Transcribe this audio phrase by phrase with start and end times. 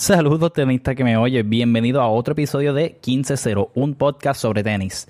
[0.00, 5.06] Saludos tenista que me oye, bienvenido a otro episodio de 15-0, un podcast sobre tenis.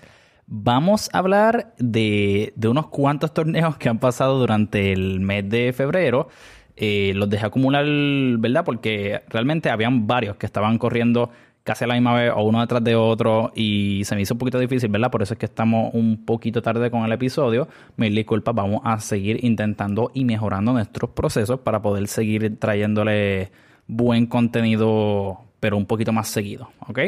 [0.48, 6.26] Vamos a hablar de, unos cuantos torneos que han pasado durante el mes de febrero.
[6.74, 7.84] Eh, los dejé acumular,
[8.38, 8.64] ¿verdad?
[8.64, 11.31] Porque realmente habían varios que estaban corriendo
[11.63, 14.38] casi a la misma vez o uno detrás de otro y se me hizo un
[14.38, 15.13] poquito difícil, ¿verdad?
[15.13, 17.69] Por eso es que estamos un poquito tarde con el episodio.
[17.97, 23.52] Mil disculpas, vamos a seguir intentando y mejorando nuestros procesos para poder seguir trayéndole
[23.91, 27.01] buen contenido, pero un poquito más seguido, ¿ok?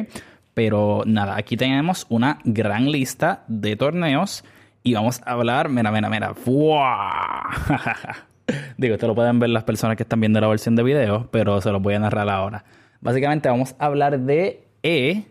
[0.52, 4.44] Pero nada, aquí tenemos una gran lista de torneos
[4.82, 6.34] y vamos a hablar, mira, mira, mira,
[8.76, 11.60] Digo, esto lo pueden ver las personas que están viendo la versión de video, pero
[11.60, 12.64] se los voy a narrar ahora.
[13.00, 15.24] Básicamente vamos a hablar de E,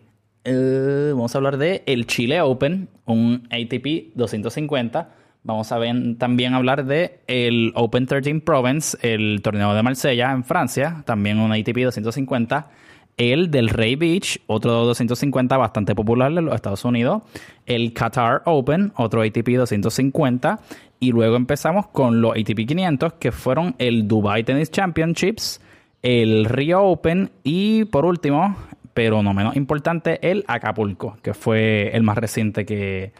[1.13, 5.09] vamos a hablar de el Chile Open, un ATP 250
[5.43, 10.43] Vamos a ver, también hablar de el Open 13 Province, el torneo de Marsella en
[10.43, 12.69] Francia, también un ATP 250.
[13.17, 17.23] El del Ray Beach, otro 250 bastante popular en los Estados Unidos.
[17.65, 20.59] El Qatar Open, otro ATP 250.
[20.99, 25.59] Y luego empezamos con los ATP 500, que fueron el Dubai Tennis Championships,
[26.03, 28.55] el Rio Open y por último,
[28.93, 33.11] pero no menos importante, el Acapulco, que fue el más reciente que,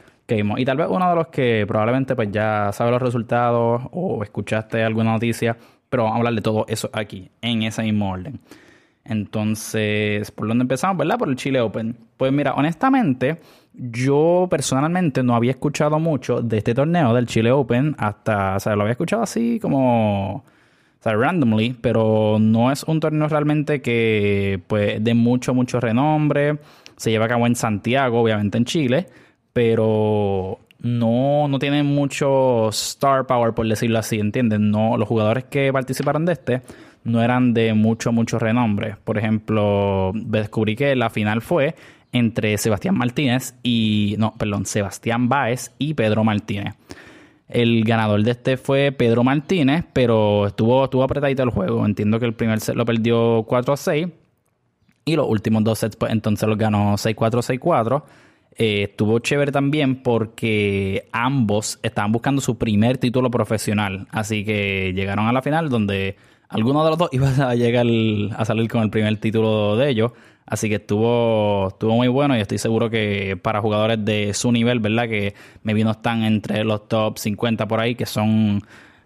[0.57, 4.83] y tal vez uno de los que probablemente pues ya sabe los resultados o escuchaste
[4.83, 5.57] alguna noticia,
[5.89, 8.39] pero vamos a hablar de todo eso aquí, en ese mismo orden.
[9.03, 10.97] Entonces, ¿por dónde empezamos?
[10.97, 11.17] ¿Verdad?
[11.17, 11.97] Por el Chile Open.
[12.17, 13.39] Pues mira, honestamente,
[13.73, 18.81] yo personalmente no había escuchado mucho de este torneo del Chile Open hasta, o lo
[18.83, 20.43] había escuchado así como, o
[20.99, 26.59] sea, randomly, pero no es un torneo realmente que, pues, de mucho, mucho renombre.
[26.95, 29.07] Se lleva a cabo en Santiago, obviamente en Chile
[29.53, 34.59] pero no, no tienen mucho star power, por decirlo así, ¿entiendes?
[34.59, 36.61] No, los jugadores que participaron de este
[37.03, 38.95] no eran de mucho, mucho renombre.
[39.03, 41.75] Por ejemplo, descubrí que la final fue
[42.11, 46.75] entre Sebastián Martínez y, no, perdón, Sebastián Báez y Pedro Martínez.
[47.47, 51.85] El ganador de este fue Pedro Martínez, pero estuvo, estuvo apretadito el juego.
[51.85, 54.07] Entiendo que el primer set lo perdió 4 a 6
[55.03, 58.03] y los últimos dos sets, pues entonces los ganó 6-4, 6-4.
[58.57, 64.07] Eh, estuvo chévere también porque ambos estaban buscando su primer título profesional.
[64.11, 66.17] Así que llegaron a la final donde
[66.49, 67.85] alguno de los dos iba a llegar
[68.35, 70.11] a salir con el primer título de ellos.
[70.45, 74.79] Así que estuvo, estuvo muy bueno y estoy seguro que para jugadores de su nivel,
[74.81, 75.07] ¿verdad?
[75.07, 75.33] Que
[75.63, 78.61] me vino están entre los top 50 por ahí, que son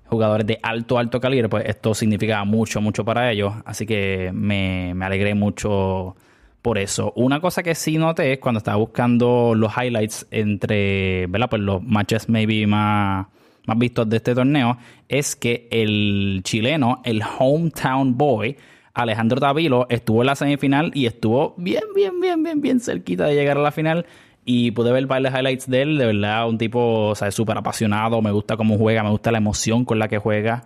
[0.05, 3.53] jugadores de alto, alto calibre, pues esto significa mucho, mucho para ellos.
[3.65, 6.15] Así que me, me alegré mucho
[6.65, 7.13] por eso.
[7.15, 11.47] Una cosa que sí noté es cuando estaba buscando los highlights entre, ¿verdad?
[11.47, 13.27] Pues los matches maybe más,
[13.67, 14.75] más vistos de este torneo,
[15.07, 18.57] es que el chileno, el hometown boy,
[18.95, 23.35] Alejandro Tavilo, estuvo en la semifinal y estuvo bien, bien, bien, bien, bien cerquita de
[23.35, 24.07] llegar a la final.
[24.43, 28.23] Y pude ver varios highlights de él, de verdad, un tipo, o sea, súper apasionado,
[28.23, 30.63] me gusta cómo juega, me gusta la emoción con la que juega.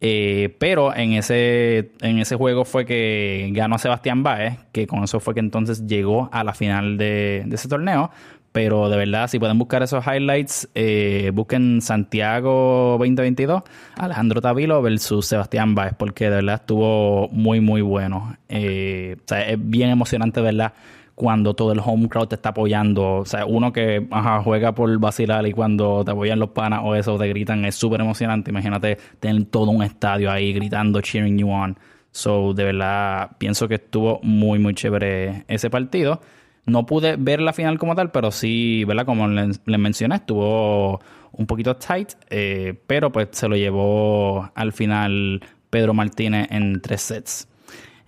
[0.00, 5.20] Eh, pero en ese, en ese juego fue que ganó Sebastián Baez, que con eso
[5.20, 8.10] fue que entonces llegó a la final de, ese torneo.
[8.52, 13.62] Pero de verdad, si pueden buscar esos highlights, eh, busquen Santiago 2022,
[13.96, 18.34] Alejandro Tavilo versus Sebastián Baez, porque de verdad estuvo muy, muy bueno.
[18.48, 20.72] Eh, o sea, es bien emocionante, ¿verdad?
[21.16, 23.16] Cuando todo el home crowd te está apoyando.
[23.16, 24.06] O sea, uno que
[24.44, 28.02] juega por vacilar y cuando te apoyan los panas o eso te gritan es súper
[28.02, 28.50] emocionante.
[28.50, 31.76] Imagínate tener todo un estadio ahí gritando, cheering you on.
[32.12, 36.20] So, de verdad, pienso que estuvo muy, muy chévere ese partido.
[36.66, 39.06] No pude ver la final como tal, pero sí, ¿verdad?
[39.06, 41.00] Como les, mencioné, estuvo
[41.32, 45.40] un poquito tight, eh, pero pues se lo llevó al final
[45.70, 47.48] Pedro Martínez en tres sets.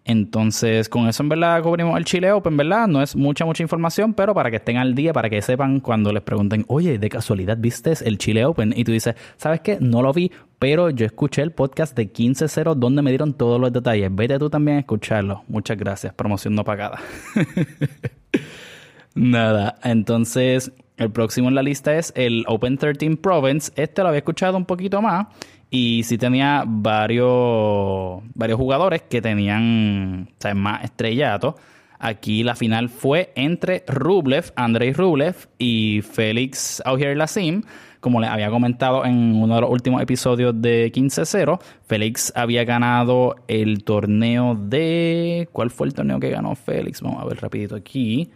[0.09, 2.89] Entonces, con eso en verdad cubrimos el Chile Open, ¿verdad?
[2.89, 6.15] No es mucha, mucha información, pero para que estén al día, para que sepan cuando
[6.15, 9.77] les pregunten, oye, de casualidad viste el Chile Open, y tú dices, ¿sabes qué?
[9.83, 13.71] No lo vi, pero yo escuché el podcast de 15.0 donde me dieron todos los
[13.71, 14.09] detalles.
[14.11, 15.43] Vete tú también a escucharlo.
[15.47, 16.99] Muchas gracias, promoción no pagada.
[19.15, 23.73] Nada, entonces el próximo en la lista es el Open 13 Province.
[23.77, 25.27] Este lo había escuchado un poquito más
[25.71, 31.57] y sí tenía varios, varios jugadores que tenían o más estrellato.
[31.99, 37.63] Aquí la final fue entre Rublev, Andrei Rublev y Félix Auger Lassim.
[38.01, 43.35] Como les había comentado en uno de los últimos episodios de 15-0, Félix había ganado
[43.49, 45.49] el torneo de...
[45.53, 47.03] ¿Cuál fue el torneo que ganó Félix?
[47.03, 48.31] Vamos a ver rapidito aquí.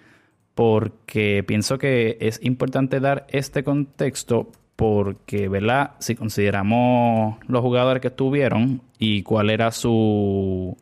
[0.55, 4.51] Porque pienso que es importante dar este contexto
[4.83, 5.93] porque, ¿verdad?
[6.01, 10.77] Si consideramos los jugadores que estuvieron y cuál era su,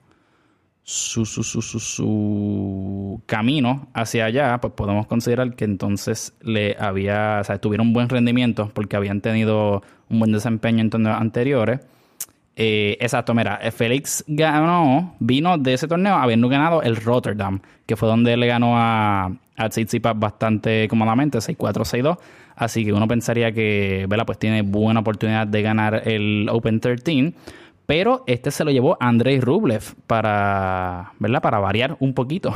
[0.83, 7.45] su, su, su, su, camino hacia allá, pues podemos considerar que entonces le había, o
[7.45, 11.81] sea, tuvieron un buen rendimiento porque habían tenido un buen desempeño en torneos anteriores.
[12.57, 17.97] Eh, exacto, mira, eh, Félix ganó, vino de ese torneo habiendo ganado el Rotterdam, que
[17.97, 22.17] fue donde le ganó a, a Tsitsipas bastante cómodamente, 6-4-6-2.
[22.61, 27.33] Así que uno pensaría que, pues tiene buena oportunidad de ganar el Open 13.
[27.87, 31.41] Pero este se lo llevó Andrei Rublev para, ¿verdad?
[31.41, 32.53] Para variar un poquito.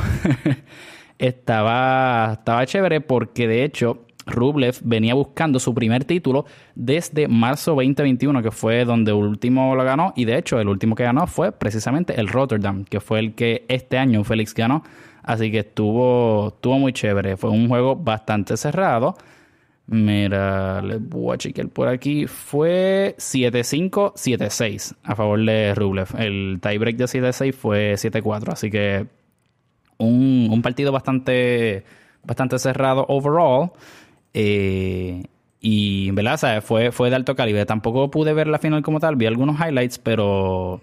[1.17, 8.43] estaba, estaba chévere porque de hecho Rublev venía buscando su primer título desde marzo 2021,
[8.43, 10.13] que fue donde último lo ganó.
[10.15, 13.65] Y de hecho, el último que ganó fue precisamente el Rotterdam, que fue el que
[13.69, 14.83] este año Félix ganó.
[15.23, 17.37] Así que estuvo, estuvo muy chévere.
[17.37, 19.15] Fue un juego bastante cerrado.
[19.87, 22.25] Mira, les voy a chequear por aquí.
[22.27, 26.07] Fue 7-5, 7-6 a favor de Rublev.
[26.17, 28.53] El tiebreak de 7-6 fue 7-4.
[28.53, 29.05] Así que
[29.97, 31.83] un, partido bastante,
[32.23, 33.71] bastante cerrado overall.
[34.33, 35.23] Eh,
[35.61, 36.63] y, ¿verdad?
[36.63, 37.65] Fue, fue de alto calibre.
[37.65, 39.15] Tampoco pude ver la final como tal.
[39.17, 40.81] Vi algunos highlights, pero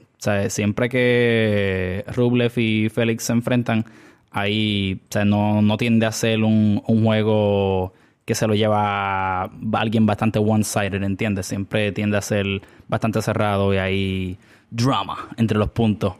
[0.48, 3.84] siempre que Rublev y Félix se enfrentan,
[4.30, 7.92] ahí no, no tiende a ser un juego
[8.24, 11.46] que se lo lleva a alguien bastante one-sided, ¿entiendes?
[11.46, 12.46] Siempre tiende a ser
[12.88, 14.38] bastante cerrado y hay
[14.70, 16.14] drama entre los puntos.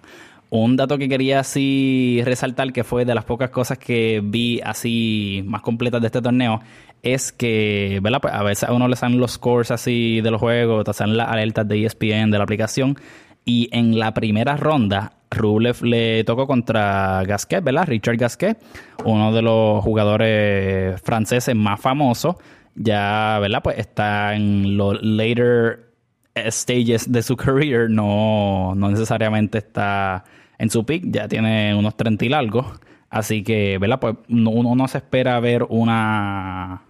[0.51, 5.43] Un dato que quería así resaltar, que fue de las pocas cosas que vi así
[5.47, 6.61] más completas de este torneo,
[7.03, 8.21] es que, ¿verdad?
[8.21, 11.17] Pues a veces a uno le salen los scores así de los juegos, te salen
[11.17, 12.97] las alertas de ESPN de la aplicación,
[13.45, 17.87] y en la primera ronda Rublev le tocó contra Gasquet, ¿verdad?
[17.87, 18.59] Richard Gasquet,
[19.05, 22.37] uno de los jugadores franceses más famosos.
[22.75, 23.63] Ya, ¿verdad?
[23.63, 25.93] Pues está en los later
[26.37, 30.25] stages de su career, no, no necesariamente está
[30.59, 32.67] en su peak, ya tiene unos 30 y largos.
[33.11, 34.01] Así que, ¿verdad?
[34.01, 36.83] Pues uno no se espera ver una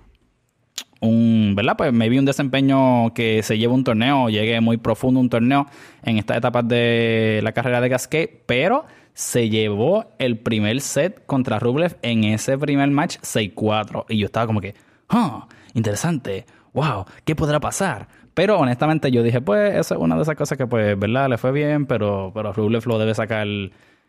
[1.03, 1.77] un, ¿verdad?
[1.77, 5.67] Pues maybe un desempeño que se lleve un torneo, llegue muy profundo un torneo
[6.05, 11.59] en estas etapas de la carrera de Gasquet, pero se llevó el primer set contra
[11.59, 14.07] Rublev en ese primer match 6-4.
[14.09, 14.75] Y yo estaba como que,
[15.09, 18.09] ah, interesante, wow, ¿qué podrá pasar?
[18.33, 21.29] Pero honestamente yo dije, pues, esa es una de esas cosas que, pues, ¿verdad?
[21.29, 23.47] Le fue bien, pero, pero Rublev lo debe sacar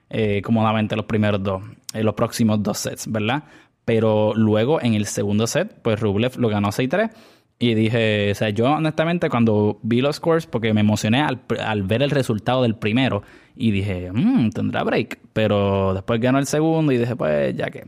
[0.10, 1.63] eh, cómodamente los primeros dos,
[1.94, 3.44] eh, los próximos dos sets, ¿verdad?
[3.85, 7.12] Pero luego en el segundo set, pues Rublev lo ganó 6-3.
[7.59, 12.01] Y dije, o sea, yo honestamente cuando vi los scores, porque me emocioné al, ver
[12.01, 13.24] el resultado del primero,
[13.56, 15.19] y dije, mmm, tendrá break.
[15.33, 17.85] Pero después ganó el segundo y dije, pues ya que.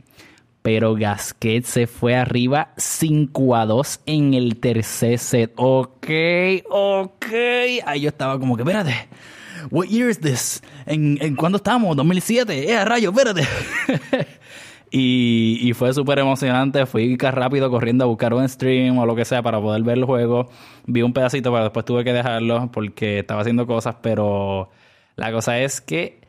[0.62, 5.54] Pero Gasquet se fue arriba 5 a 2 en el tercer set.
[5.58, 6.08] Ok,
[6.70, 7.26] ok.
[7.86, 9.08] Ahí yo estaba como que, espérate.
[9.72, 10.64] What year is this?
[10.86, 11.96] ¿En, en cuándo estamos?
[11.98, 12.50] ¿2007?
[12.50, 13.44] ¡Eh, rayo, espérate!
[14.98, 16.86] Y, fue súper emocionante.
[16.86, 20.06] Fui rápido corriendo a buscar un stream o lo que sea para poder ver el
[20.06, 20.50] juego.
[20.86, 23.98] Vi un pedacito, pero después tuve que dejarlo porque estaba haciendo cosas.
[24.02, 24.70] Pero
[25.18, 26.22] la cosa es que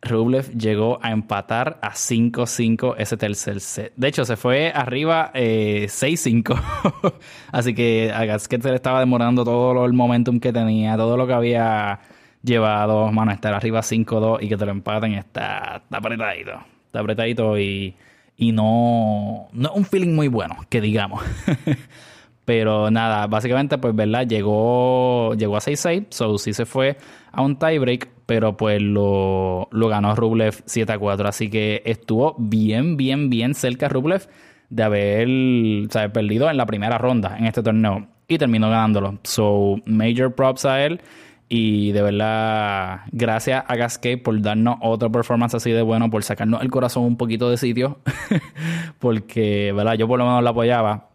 [0.00, 3.92] Rublev llegó a empatar a 5-5 ese tercer set.
[3.94, 6.54] De hecho, se fue arriba 6-5.
[6.54, 7.12] Eh,
[7.52, 11.26] Así que a Gasquet se le estaba demorando todo el momentum que tenía, todo lo
[11.26, 12.00] que había
[12.42, 13.12] llevado.
[13.12, 17.94] Mano, estar arriba 5-2 y que te lo empaten está, está apretadito apretadito y,
[18.36, 21.22] y no, no un feeling muy bueno, que digamos.
[22.44, 24.26] Pero nada, básicamente, pues, ¿verdad?
[24.26, 26.96] Llegó, llegó a 6-6, so sí se fue
[27.32, 31.26] a un tiebreak, pero pues lo, lo ganó Rublev 7-4.
[31.26, 34.28] Así que estuvo bien, bien, bien cerca Rublev
[34.70, 39.18] de haber perdido en la primera ronda en este torneo y terminó ganándolo.
[39.24, 41.00] So, major props a él.
[41.48, 46.60] Y de verdad, gracias a Gasquet por darnos otra performance así de bueno, por sacarnos
[46.62, 48.00] el corazón un poquito de sitio.
[48.98, 49.94] Porque, ¿verdad?
[49.94, 51.10] Yo por lo menos lo apoyaba.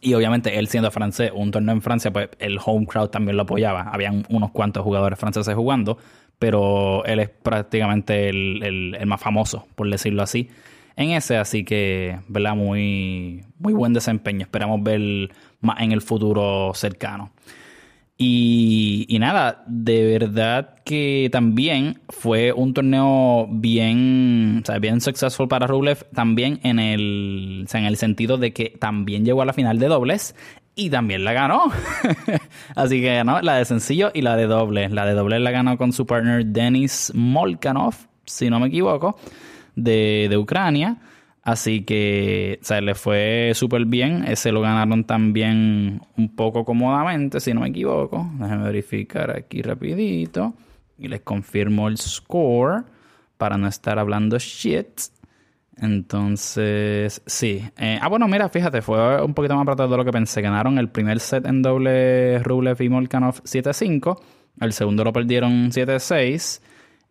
[0.00, 3.44] Y obviamente él siendo francés, un torneo en Francia, pues el home crowd también lo
[3.44, 3.82] apoyaba.
[3.82, 5.96] Habían unos cuantos jugadores franceses jugando,
[6.40, 10.48] pero él es prácticamente el, el más famoso, por decirlo así,
[10.96, 11.36] en ese.
[11.36, 12.56] Así que, ¿verdad?
[12.56, 14.42] Muy, muy buen desempeño.
[14.42, 17.30] Esperamos ver más en el futuro cercano.
[18.18, 25.66] Y, nada, de verdad que también fue un torneo bien, o sea, bien successful para
[25.66, 29.88] Rublev, también en el, en el sentido de que también llegó a la final de
[29.88, 30.36] dobles
[30.76, 31.64] y también la ganó.
[32.76, 34.88] Así que ganó la de sencillo y la de doble.
[34.88, 39.16] La de doble la ganó con su partner Denis Molkanov, si no me equivoco,
[39.74, 40.98] de, de Ucrania.
[41.42, 44.24] Así que, o sea, le fue súper bien.
[44.24, 48.30] Ese lo ganaron también un poco cómodamente, si no me equivoco.
[48.38, 50.54] Déjenme verificar aquí rapidito.
[50.98, 52.84] y les confirmo el score
[53.36, 55.00] para no estar hablando shit.
[55.78, 57.64] Entonces, sí.
[57.76, 60.42] Eh, ah, bueno, mira, fíjate, fue un poquito más apretado de lo que pensé.
[60.42, 64.20] Ganaron el primer set en doble Rublev y Molkanov 7-5.
[64.60, 66.60] El segundo lo perdieron 7-6.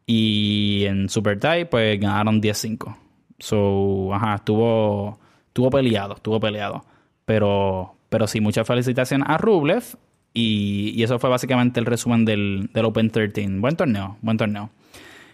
[0.06, 2.96] Y en Super Tie, pues ganaron 10-5.
[3.42, 6.86] So, ajá, estuvo, estuvo peleado, estuvo peleado.
[7.26, 9.84] Pero, pero sí, mucha felicitación a Rublev.
[10.34, 13.48] Y, y, eso fue básicamente el resumen del, del Open 13.
[13.60, 14.70] Buen torneo, buen torneo.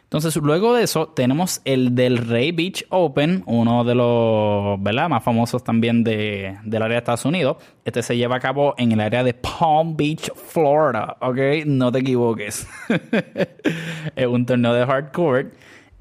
[0.08, 5.10] Entonces, luego de eso, tenemos el del Ray Beach Open, uno de los ¿verdad?
[5.10, 7.58] más famosos también de, del área de Estados Unidos.
[7.84, 11.66] Este se lleva a cabo en el área de Palm Beach, Florida, ¿ok?
[11.66, 12.66] No te equivoques.
[14.16, 15.50] es un torneo de hardcore.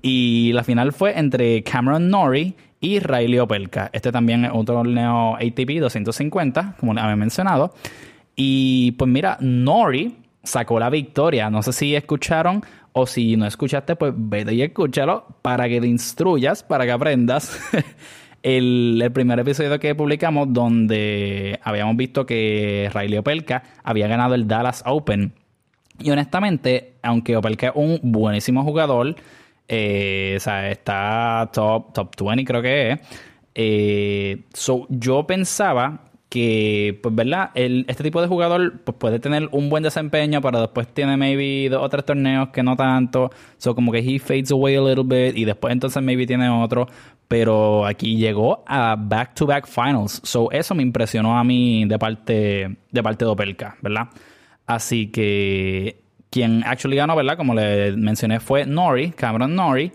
[0.09, 3.91] Y la final fue entre Cameron Norrie y Riley Opelka.
[3.93, 7.75] Este también es un torneo ATP 250, como les había mencionado.
[8.37, 10.13] Y pues mira, Norrie
[10.45, 11.51] sacó la victoria.
[11.51, 15.89] No sé si escucharon o si no escuchaste, pues vete y escúchalo para que te
[15.89, 17.59] instruyas, para que aprendas.
[18.45, 24.85] el, primer episodio que publicamos donde habíamos visto que Riley Opelka había ganado el Dallas
[24.87, 25.33] Open.
[25.99, 29.17] Y honestamente, aunque Opelka es un buenísimo jugador,
[29.69, 33.01] eh, o sea, está top, top 20 creo que es.
[33.55, 34.45] Eh,
[34.91, 37.51] yo pensaba que, pues, ¿verdad?
[37.55, 41.69] El, este tipo de jugador pues, puede tener un buen desempeño, pero después tiene maybe
[41.71, 43.31] dos o tres torneos que no tanto.
[43.59, 46.87] So, como que he fades away a little bit y después entonces maybe tiene otro.
[47.29, 50.21] Pero aquí llegó a back-to-back finals.
[50.25, 54.09] So, eso me impresionó a mí de parte de, parte de Opelka, ¿verdad?
[54.67, 57.37] Así que quien actually ganó, ¿verdad?
[57.37, 59.93] Como le mencioné, fue Nori, Cameron Nori.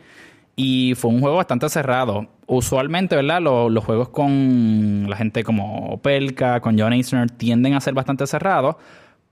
[0.55, 2.27] Y fue un juego bastante cerrado.
[2.45, 3.41] Usualmente, ¿verdad?
[3.41, 8.75] Los, juegos con la gente como Opelka, con John Isner, tienden a ser bastante cerrados.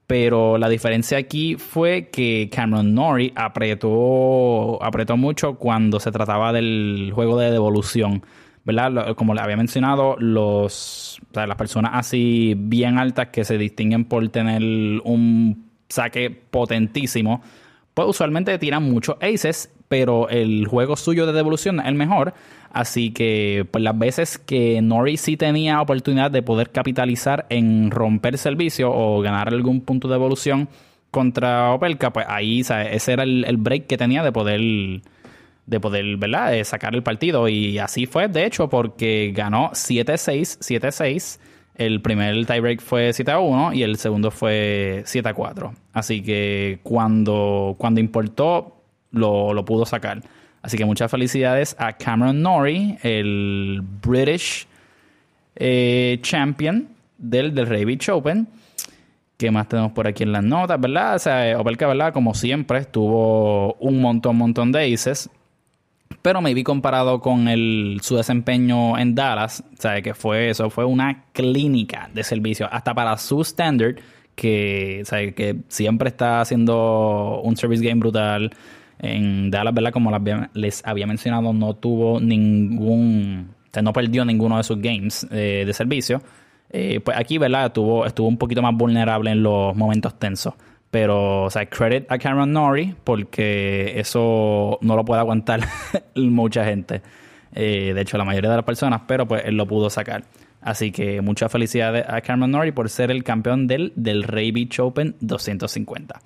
[0.07, 7.11] Pero la diferencia aquí fue que Cameron Norrie apretó, apretó mucho cuando se trataba del
[7.13, 8.23] juego de devolución.
[8.63, 9.15] ¿verdad?
[9.15, 14.61] Como le había mencionado, los, las personas así bien altas que se distinguen por tener
[15.03, 17.41] un saque potentísimo,
[17.93, 22.33] pues usualmente tiran muchos aces pero el juego suyo de devolución es el mejor.
[22.71, 28.37] Así que pues, las veces que Norris sí tenía oportunidad de poder capitalizar en romper
[28.37, 30.69] servicio o ganar algún punto de evolución
[31.11, 34.61] contra Opelka, pues ahí ese era el, break que tenía de poder
[35.65, 36.51] de poder, ¿verdad?
[36.51, 37.47] De sacar el partido.
[37.47, 41.39] Y así fue, de hecho, porque ganó 7-6, 7-6.
[41.79, 45.71] El primer tiebreak fue 7-1 y el segundo fue 7-4.
[45.93, 48.75] Así que cuando, cuando importó,
[49.11, 50.21] lo, pudo sacar.
[50.61, 54.67] Así que muchas felicidades a Cameron Norrie, el British
[55.55, 58.45] eh, Champion del, del Ray Beach Open.
[59.37, 61.15] ¿Qué más tenemos por aquí en las notas, verdad?
[61.15, 62.11] O sea, Opelka, ¿verdad?
[62.11, 65.29] Como siempre, tuvo un montón, montón de aces.
[66.21, 70.83] Pero me vi comparado con el, su desempeño en Dallas, sea, que fue eso, fue
[70.83, 73.95] una clínica de servicio, hasta para su standard,
[74.35, 78.51] que, o que siempre está haciendo un service game brutal
[78.99, 79.91] en Dallas, ¿verdad?
[79.91, 80.11] Como
[80.53, 85.63] les había mencionado, no tuvo ningún, o sea, no perdió ninguno de sus games eh,
[85.65, 86.21] de servicio.
[86.69, 87.71] Eh, pues aquí, ¿verdad?
[87.71, 90.53] Tuvo, estuvo un poquito más vulnerable en los momentos tensos.
[90.91, 95.61] Pero, o sea, credit a Cameron Norrie porque eso no lo puede aguantar
[96.15, 97.01] mucha gente.
[97.53, 100.23] Eh, de hecho, la mayoría de las personas, pero pues él lo pudo sacar.
[100.61, 104.79] Así que muchas felicidades a Cameron Norrie por ser el campeón del, del Ray Beach
[104.79, 106.19] Open 250.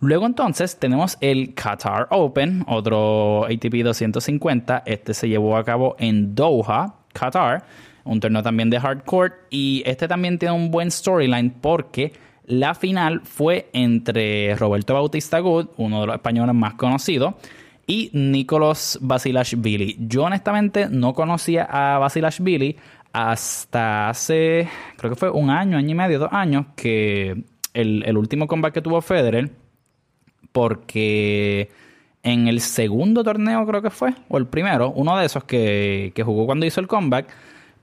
[0.00, 4.82] Luego entonces tenemos el Qatar Open, otro ATP 250.
[4.86, 7.64] Este se llevó a cabo en Doha, Qatar,
[8.04, 9.34] un torneo también de hardcore.
[9.50, 12.14] Y este también tiene un buen storyline porque
[12.50, 17.34] la final fue entre Roberto Bautista Good, uno de los españoles más conocidos,
[17.86, 19.96] y Nicolas Basilashvili.
[20.00, 22.76] Yo honestamente no conocía a Basilashvili
[23.12, 28.46] hasta hace, creo que fue un año, año y medio, dos años, que el, último
[28.46, 29.50] combate que tuvo Federer
[30.52, 31.70] porque
[32.22, 36.46] en el segundo torneo creo que fue, o el primero, uno de esos que, jugó
[36.46, 37.28] cuando hizo el comeback,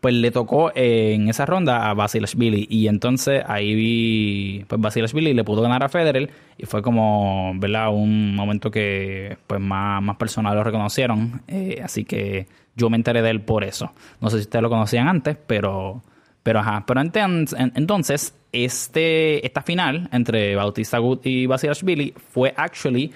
[0.02, 5.44] pues le tocó en esa ronda a Basilashvili y entonces ahí vi, pues Basilashvili le
[5.44, 7.90] pudo ganar a Federer y fue como, ¿verdad?
[7.94, 13.22] Un momento que pues más, más personas lo reconocieron, eh, así que yo me enteré
[13.22, 13.92] de él por eso.
[14.22, 16.02] No sé si ustedes lo conocían antes, pero
[16.48, 23.12] pero ajá, pero entonces, este, esta final entre Bautista Gut y Basilashvili fue actually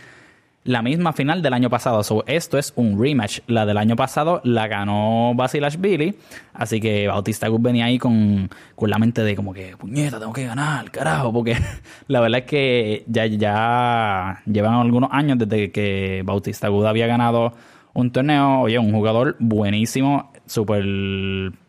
[0.64, 2.04] la misma final del año pasado.
[2.04, 3.40] So, esto es un rematch.
[3.48, 5.36] La del año pasado la ganó
[5.80, 6.16] Billy
[6.54, 10.34] Así que Bautista Gut venía ahí con, con, la mente de como que, puñeta, tengo
[10.34, 11.34] que ganar, carajo.
[11.34, 11.58] Porque
[12.08, 17.54] la verdad es que ya, ya llevan algunos años desde que Bautista Gut había ganado
[17.94, 18.62] un torneo.
[18.62, 20.86] Oye, un jugador buenísimo, súper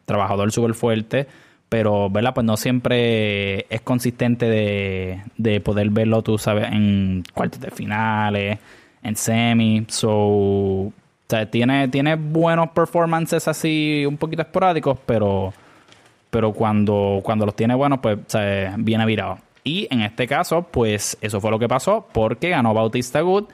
[0.04, 1.26] trabajador, súper fuerte
[1.68, 2.34] pero ¿verdad?
[2.34, 8.58] Pues no siempre es consistente de, de poder verlo, tú sabes, en cuartos de finales,
[9.02, 9.84] en semi.
[9.88, 10.92] So, o
[11.28, 15.52] sea, tiene, tiene buenos performances así un poquito esporádicos, pero,
[16.30, 18.38] pero cuando, cuando los tiene buenos, pues o
[18.78, 19.38] viene virado.
[19.64, 23.44] Y en este caso, pues eso fue lo que pasó porque ganó Bautista Good.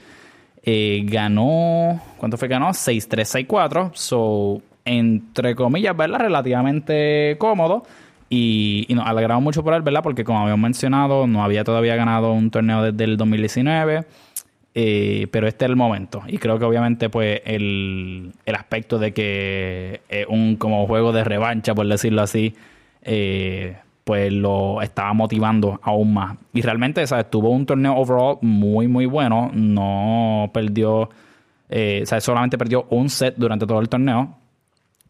[0.65, 2.71] Eh, ganó, ¿cuánto fue que ganó?
[2.71, 3.91] 6-3, 6-4.
[3.95, 6.21] So, entre comillas, ¿verdad?
[6.21, 7.85] Relativamente cómodo.
[8.31, 10.03] Y, y, nos alegramos mucho por él, ¿verdad?
[10.03, 14.05] Porque como habíamos mencionado, no había todavía ganado un torneo desde el 2019.
[14.75, 16.23] Eh, pero este es el momento.
[16.27, 21.75] Y creo que obviamente, pues, el, aspecto de que es un como juego de revancha,
[21.75, 22.55] por decirlo así,
[23.03, 26.39] eh, pues lo estaba motivando aún más.
[26.53, 27.31] Y realmente, ¿sabes?
[27.31, 29.51] Tuvo un torneo overall muy, muy bueno.
[29.53, 31.11] No perdió,
[31.69, 32.25] eh, ¿sabes?
[32.25, 34.37] Solamente perdió un set durante todo el torneo.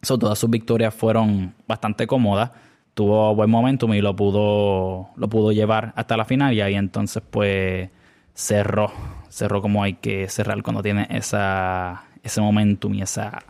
[0.01, 2.51] So, todas sus victorias fueron bastante cómodas.
[2.93, 6.53] Tuvo buen momentum y lo pudo, lo pudo llevar hasta la final.
[6.53, 7.89] Y ahí entonces, pues,
[8.33, 8.91] cerró
[9.29, 13.43] cerró como hay que cerrar cuando tiene esa, ese momentum y esa,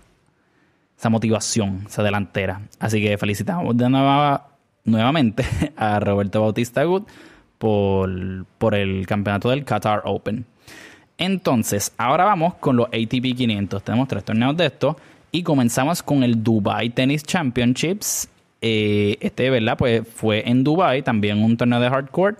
[0.97, 2.61] esa motivación, esa delantera.
[2.79, 4.49] Así que felicitamos de nueva,
[4.83, 5.45] nuevamente
[5.77, 7.03] a Roberto Bautista Good
[7.57, 10.45] por, por el campeonato del Qatar Open.
[11.17, 13.83] Entonces, ahora vamos con los ATP 500.
[13.83, 14.95] Tenemos tres torneos de estos
[15.31, 18.29] y comenzamos con el Dubai Tennis Championships.
[18.61, 19.77] Eh, este, ¿verdad?
[19.77, 22.37] Pues fue en Dubai, también un torneo de hardcore.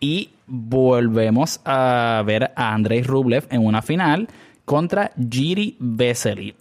[0.00, 4.28] Y volvemos a ver a Andrei Rublev en una final
[4.64, 6.54] contra Giri Vesely.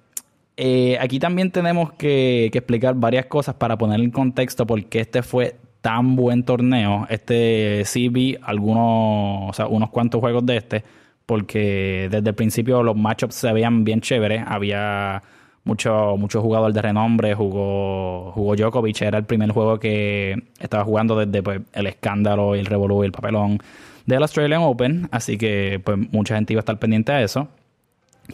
[0.55, 5.23] Eh, aquí también tenemos que, explicar varias cosas para poner en contexto por qué este
[5.23, 7.07] fue tan buen torneo.
[7.09, 10.83] Este sí vi algunos, o sea, unos cuantos juegos de este,
[11.25, 14.43] porque desde el principio los matchups se veían bien chéveres.
[14.45, 15.23] Había
[15.63, 21.17] mucho, mucho jugador de renombre, jugó, jugó Djokovic, era el primer juego que estaba jugando
[21.17, 23.59] desde pues, el escándalo el revolú y el papelón
[24.05, 27.47] del Australian Open, así que pues mucha gente iba a estar pendiente a eso.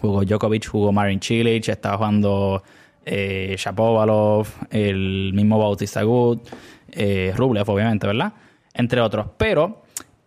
[0.02, 2.64] Jugó Djokovic, jugó Marin Cilic, estaba jugando
[3.06, 6.40] eh, Shapovalov, el mismo Bautista Good,
[6.92, 8.34] eh, Rublev obviamente, ¿verdad?
[8.74, 9.28] Entre otros.
[9.38, 9.84] Pero,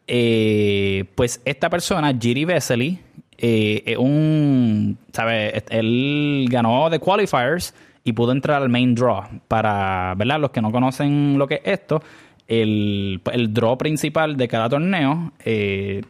[0.06, 2.98] eh, pues esta persona, Giri Vesely,
[3.44, 5.64] eh, un, ¿sabes?
[5.68, 7.74] Él ganó de qualifiers
[8.04, 9.24] y pudo entrar al main draw.
[9.48, 10.40] Para, ¿verdad?
[10.40, 12.02] Los que no conocen lo que es esto,
[12.46, 16.02] el, el draw principal de cada torneo, eh,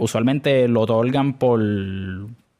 [0.00, 1.60] usualmente lo otorgan por,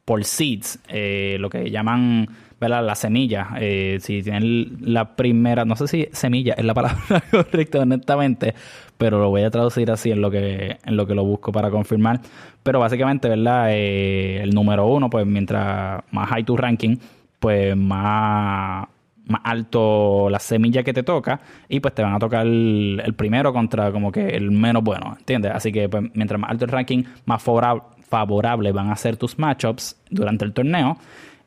[0.04, 2.28] por seeds, eh, lo que llaman
[2.60, 2.84] ¿verdad?
[2.84, 3.50] la semilla.
[3.60, 8.54] Eh, si tienen la primera, no sé si semilla es la palabra correcta, honestamente,
[8.96, 11.70] pero lo voy a traducir así en lo que, en lo que lo busco para
[11.70, 12.20] confirmar.
[12.62, 13.68] Pero básicamente, ¿verdad?
[13.70, 16.96] Eh, el número uno, pues mientras más high tu ranking,
[17.38, 18.86] pues más,
[19.26, 23.52] más alto la semilla que te toca y pues te van a tocar el, primero
[23.52, 25.52] contra como que el menos bueno, ¿entiendes?
[25.54, 29.38] Así que pues, mientras más alto el ranking, más favorable, favorable van a ser tus
[29.38, 30.96] matchups durante el torneo.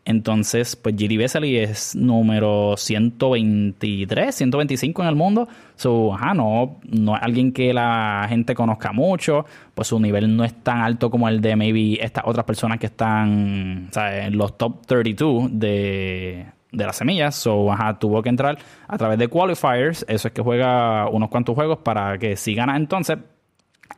[0.04, 5.48] Entonces, pues Giri Vesely es número 123, 125 en el mundo.
[5.76, 9.46] So, ajá, no, no es alguien que la gente conozca mucho.
[9.76, 12.88] Pues su nivel no es tan alto como el de maybe estas otras personas que
[12.88, 17.36] están en los top 32 de, de las semillas.
[17.36, 20.04] So, ajá, tuvo que entrar a través de qualifiers.
[20.08, 23.20] Eso es que juega unos cuantos juegos para que si gana entonces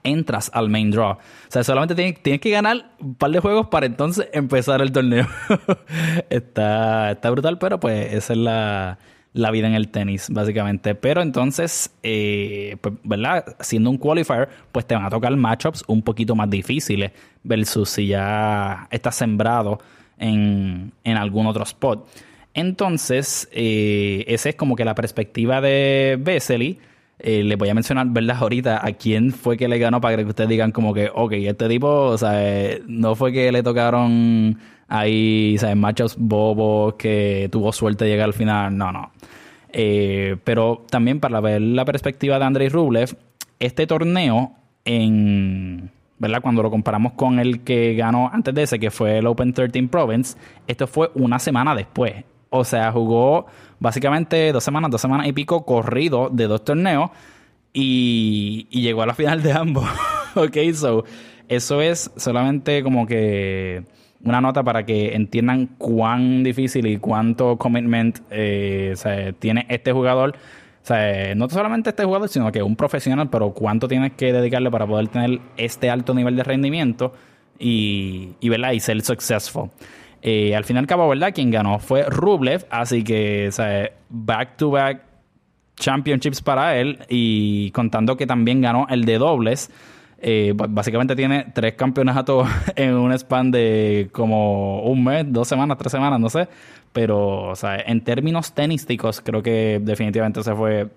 [0.04, 1.12] entras al main draw.
[1.14, 5.28] O sea, solamente tienes, que ganar un par de juegos para entonces empezar el torneo.
[6.30, 10.96] está, está brutal, pero pues esa es la, vida en el tenis, básicamente.
[10.96, 13.56] Pero entonces, eh, pues, ¿verdad?
[13.60, 17.12] Siendo un qualifier, pues te van a tocar matchups un poquito más difíciles
[17.44, 19.80] versus si ya estás sembrado
[20.18, 22.08] en, en algún otro spot.
[22.54, 26.80] Entonces, eh, esa es como que la perspectiva de Vesely
[27.26, 28.36] eh, les voy a mencionar, ¿verdad?
[28.38, 31.70] Ahorita a quién fue que le ganó para que ustedes digan como que, ok, este
[31.70, 34.60] tipo, o sea, eh, no fue que le tocaron
[34.90, 35.78] ahí, ¿sabes?
[35.78, 39.12] Machos bobos que tuvo suerte de llegar al final, no, no.
[39.72, 43.18] Eh, pero también para ver la perspectiva de Andrei Rublev,
[43.60, 44.52] este torneo
[44.84, 45.92] en...
[46.20, 46.42] ¿verdad?
[46.42, 49.84] Cuando lo comparamos con el que ganó antes de ese, que fue el Open 13
[49.88, 52.24] Province, esto fue una semana después.
[52.56, 53.48] O sea, jugó
[53.80, 57.10] básicamente dos semanas, dos semanas y pico corrido de dos torneos
[57.74, 59.86] y, llegó a la final de ambos.
[60.36, 61.04] ok, so
[61.50, 63.86] eso es solamente como que
[64.24, 68.94] una nota para que entiendan cuán difícil y cuánto commitment eh,
[69.40, 70.36] tiene este jugador.
[70.84, 74.70] O sea, no solamente este jugador, sino que un profesional, pero cuánto tienes que dedicarle
[74.70, 77.14] para poder tener este alto nivel de rendimiento
[77.58, 78.74] y, y, ¿verdad?
[78.74, 79.72] y ser successful.
[80.26, 81.34] Eh, al fin y al cabo, ¿verdad?
[81.34, 85.02] Quien ganó fue Rublev, así que, sea, back to back
[85.76, 89.70] championships para él y contando que también ganó el de dobles.
[90.20, 95.92] Eh, básicamente tiene tres campeonatos en un span de como un mes, dos semanas, tres
[95.92, 96.48] semanas, no sé.
[96.94, 97.56] Pero, o
[97.86, 100.88] en términos tenísticos, creo que definitivamente se fue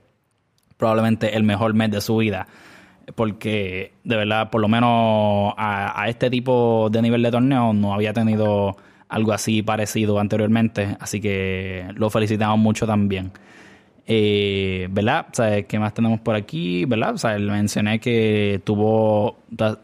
[0.77, 2.47] probablemente el mejor mes de su vida.
[3.17, 8.12] Porque, de verdad, por lo menos a este tipo de nivel de torneo no había
[8.12, 8.77] tenido
[9.09, 10.97] algo así parecido anteriormente.
[11.01, 13.33] Así que lo felicitamos mucho también.
[14.09, 15.27] Eh, ¿Verdad?
[15.31, 16.85] O ¿qué más tenemos por aquí?
[16.85, 17.14] ¿Verdad?
[17.14, 19.38] O sea, mencioné que tuvo.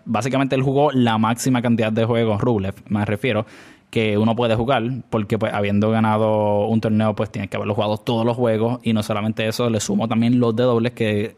[0.04, 3.46] Básicamente él jugó la máxima cantidad de juegos, Rublev, me refiero,
[3.90, 7.98] que uno puede jugar, porque pues habiendo ganado un torneo, pues tiene que haberlo jugado
[7.98, 11.37] todos los juegos, y no solamente eso, le sumo también los de dobles que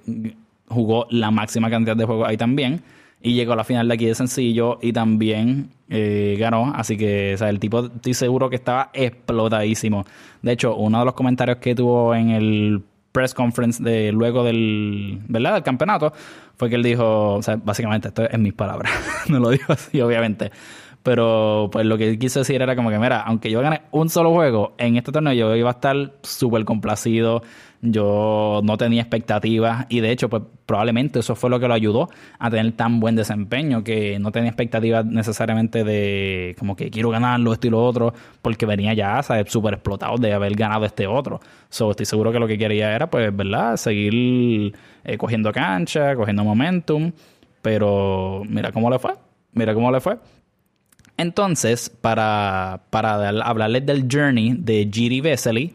[0.68, 2.82] jugó la máxima cantidad de juegos ahí también
[3.24, 6.72] y llegó a la final de aquí de sencillo y también eh, ganó.
[6.76, 10.04] Así que o sea, el tipo estoy seguro que estaba explotadísimo.
[10.42, 12.82] De hecho, uno de los comentarios que tuvo en el
[13.12, 15.54] press conference de luego del, ¿verdad?
[15.54, 16.12] del campeonato
[16.58, 18.92] fue que él dijo, o sea, básicamente esto es mis palabras,
[19.28, 20.52] no lo dijo así obviamente,
[21.04, 24.32] pero pues lo que quiso decir era como que, mira, aunque yo gane un solo
[24.32, 27.42] juego en este torneo, yo iba a estar súper complacido.
[27.82, 32.08] Yo no tenía expectativas y de hecho, pues probablemente eso fue lo que lo ayudó
[32.38, 37.52] a tener tan buen desempeño, que no tenía expectativas necesariamente de como que quiero ganarlo,
[37.52, 39.52] esto y lo otro, porque venía ya, ¿sabes?
[39.52, 41.40] Súper explotado de haber ganado este otro.
[41.68, 43.76] So, estoy seguro que lo que quería era, pues, ¿verdad?
[43.76, 47.12] Seguir eh, cogiendo cancha, cogiendo momentum,
[47.60, 49.12] pero mira cómo le fue.
[49.52, 50.16] Mira cómo le fue.
[51.16, 55.74] Entonces, para, para hablarles del journey de Giri Vesely,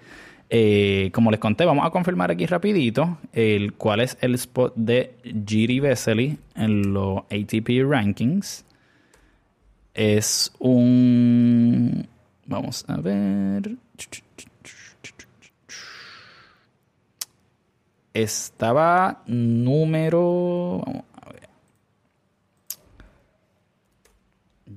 [0.49, 5.15] eh, como les conté, vamos a confirmar aquí rapidito el, cuál es el spot de
[5.45, 8.65] Giri Vesely en los ATP Rankings.
[9.93, 12.08] Es un...
[12.45, 13.75] Vamos a ver...
[18.13, 20.84] Estaba número...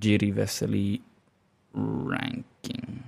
[0.02, 1.00] Giri Vesely
[1.72, 3.02] Ranking.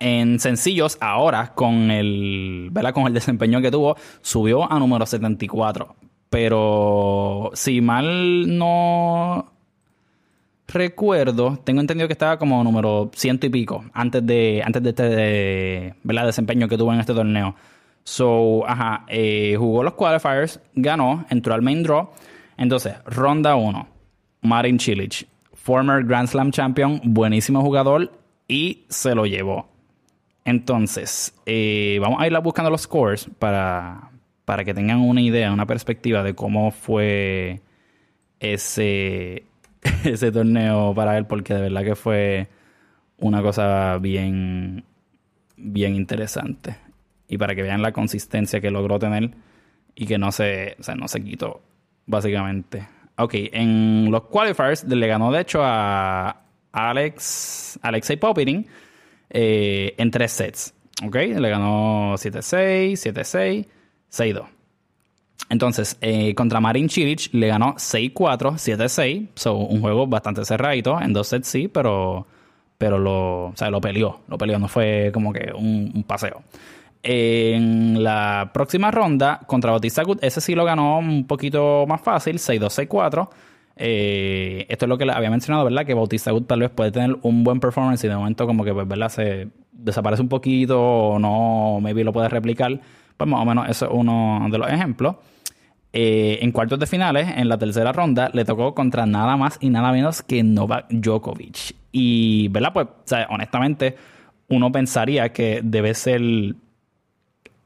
[0.00, 2.92] En sencillos, ahora con el, ¿verdad?
[2.92, 5.94] con el desempeño que tuvo, subió a número 74.
[6.28, 9.52] Pero si mal no
[10.66, 15.94] recuerdo, tengo entendido que estaba como número ciento y pico antes de, antes de este
[16.02, 16.26] ¿verdad?
[16.26, 17.54] desempeño que tuvo en este torneo.
[18.02, 22.10] So, ajá, eh, jugó los qualifiers, ganó, entró al main draw
[22.62, 23.88] entonces, ronda 1,
[24.42, 28.12] Marin Cilic, former Grand Slam champion, buenísimo jugador
[28.46, 29.68] y se lo llevó.
[30.44, 34.12] Entonces, eh, vamos a ir buscando los scores para,
[34.44, 37.62] para que tengan una idea, una perspectiva de cómo fue
[38.38, 39.42] ese,
[40.04, 42.46] ese torneo para él, porque de verdad que fue
[43.18, 44.84] una cosa bien,
[45.56, 46.76] bien interesante.
[47.26, 49.32] Y para que vean la consistencia que logró tener
[49.96, 51.60] y que no se, no se quitó
[52.12, 52.86] básicamente.
[53.16, 56.36] Ok, en los qualifiers le ganó de hecho a
[56.70, 58.66] Alex, Alexei Popirin
[59.30, 60.74] eh, en tres sets.
[61.04, 63.66] Ok, le ganó 7-6, 7-6,
[64.10, 64.44] 6-2.
[65.48, 69.28] Entonces, eh, contra Marin Cilic le ganó 6-4, 7-6.
[69.34, 71.00] So, un juego bastante cerradito.
[71.00, 72.26] En dos sets sí, pero,
[72.78, 74.20] pero lo, o sea, lo peleó.
[74.28, 76.42] Lo peleó, no fue como que un paseo.
[77.02, 82.38] En la próxima ronda, contra Bautista Good, ese sí lo ganó un poquito más fácil,
[82.38, 83.28] 6-2-6-4.
[83.76, 85.84] Eh, esto es lo que había mencionado, ¿verdad?
[85.84, 88.72] Que Bautista Good tal vez puede tener un buen performance y de momento como que,
[88.72, 89.08] pues, ¿verdad?
[89.08, 92.80] Se desaparece un poquito o no, maybe lo puede replicar.
[93.16, 95.16] Pues más o menos eso es uno de los ejemplos.
[95.92, 99.70] Eh, en cuartos de finales, en la tercera ronda, le tocó contra nada más y
[99.70, 101.74] nada menos que Novak Djokovic.
[101.90, 102.72] Y, ¿verdad?
[102.72, 102.86] Pues,
[103.28, 103.96] honestamente,
[104.48, 106.22] uno pensaría que debe ser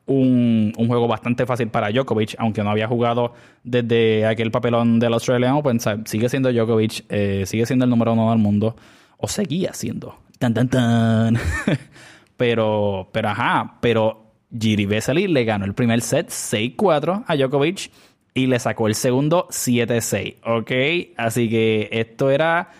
[0.06, 5.54] un, juego bastante fácil para Djokovic, aunque no había jugado desde aquel papelón del Australian
[5.54, 5.78] Open.
[6.04, 8.76] sigue siendo Djokovic, eh, sigue siendo el número uno del mundo,
[9.18, 10.16] o seguía siendo.
[10.38, 11.38] Tan, tan, tan.
[12.36, 14.22] pero, pero ajá, pero
[14.58, 17.90] Giri Vesely le ganó el primer set 6-4 a Djokovic
[18.34, 20.36] y le sacó el segundo 7-6.
[20.44, 20.70] ¿Ok?
[21.16, 22.70] Así que esto era.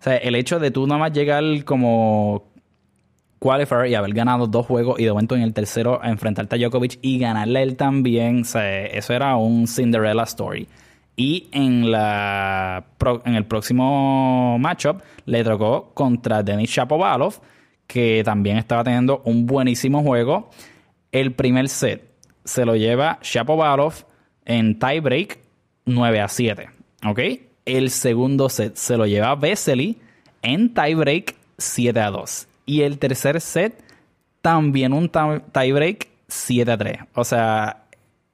[0.00, 2.51] O sea, el hecho de tú nada más llegar como
[3.42, 7.00] qualifier y haber ganado dos juegos y de momento en el tercero enfrentarte a Djokovic
[7.02, 10.68] y ganarle él también, eso era un Cinderella story.
[11.16, 12.84] Y en, la,
[13.24, 17.40] en el próximo matchup le tocó contra Denis Shapovalov,
[17.88, 20.48] que también estaba teniendo un buenísimo juego.
[21.10, 22.12] El primer set
[22.44, 24.06] se lo lleva Shapovalov
[24.44, 25.40] en tiebreak
[25.84, 26.70] 9 a 7.
[27.06, 27.18] ¿Ok?
[27.66, 29.98] El segundo set se lo lleva Vesely
[30.42, 32.48] en tiebreak 7 a 2.
[32.66, 33.82] Y el tercer set
[34.40, 36.98] también un tiebreak 7 a 3.
[37.14, 37.84] O sea,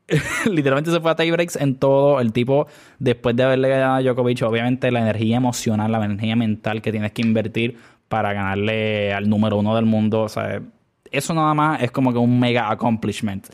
[0.51, 2.21] literalmente se fue a tiebreaks en todo.
[2.21, 2.67] El tipo,
[2.99, 7.13] después de haberle ganado a Djokovic, obviamente la energía emocional, la energía mental que tienes
[7.13, 7.77] que invertir
[8.09, 10.23] para ganarle al número uno del mundo.
[10.23, 10.61] O sea,
[11.11, 13.47] eso nada más es como que un mega accomplishment.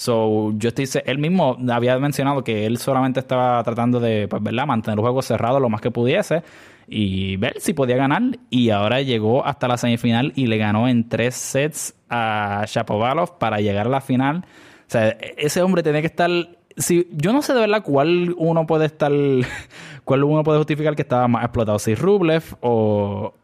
[0.00, 4.64] So, yo estoy, él mismo había mencionado que él solamente estaba tratando de, pues, ¿verdad?
[4.66, 6.42] Mantener el juego cerrado lo más que pudiese
[6.88, 8.22] y ver si podía ganar.
[8.48, 13.60] Y ahora llegó hasta la semifinal y le ganó en tres sets a Shapovalov para
[13.60, 14.38] llegar a la final.
[14.38, 14.42] O
[14.86, 16.30] sea, ese hombre tiene que estar.
[16.78, 19.12] Si, yo no sé de verdad cuál uno puede estar.
[20.04, 21.78] cuál uno puede justificar que estaba más explotado.
[21.78, 23.34] Si Rublev o.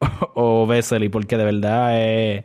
[0.34, 2.44] o Vesely, porque de verdad es.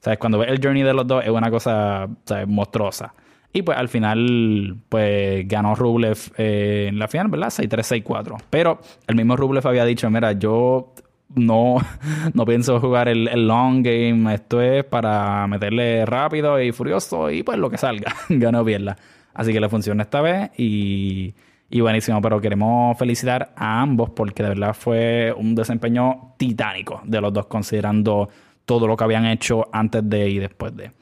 [0.00, 0.18] ¿Sabes?
[0.18, 2.46] Cuando ves el journey de los dos es una cosa ¿sabes?
[2.46, 3.14] monstruosa.
[3.52, 7.48] Y pues al final, pues ganó Rublev eh, en la final, ¿verdad?
[7.48, 8.36] 6-3, 6-4.
[8.50, 10.92] Pero el mismo Rublev había dicho, mira, yo
[11.34, 11.76] no,
[12.34, 17.58] no pienso jugar el, long game, esto es para meterle rápido y furioso y pues
[17.58, 18.96] lo que salga, ganó pierda.
[19.34, 21.34] Así que le funciona esta vez y,
[21.70, 27.20] y buenísimo, pero queremos felicitar a ambos porque de verdad fue un desempeño titánico de
[27.20, 28.28] los dos considerando
[28.68, 30.92] todo lo que habían hecho antes de y después de.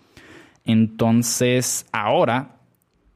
[0.65, 2.59] Entonces, ahora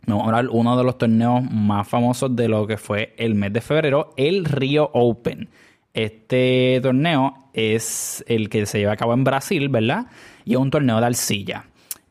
[0.09, 4.13] vamos uno de los torneos más famosos de lo que fue el mes de febrero,
[4.17, 5.49] el Rio Open.
[5.95, 10.07] Este torneo es el que se lleva a cabo en Brasil, ¿verdad?
[10.45, 11.67] Y es un torneo de arcilla.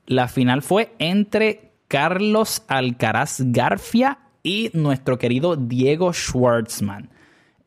[0.05, 7.09] La final fue entre Carlos Alcaraz Garfia y nuestro querido Diego Schwartzman.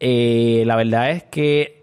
[0.00, 1.81] Eh, la verdad es que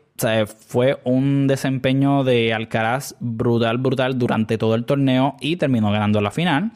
[0.67, 6.31] fue un desempeño de Alcaraz brutal, brutal durante todo el torneo y terminó ganando la
[6.31, 6.71] final.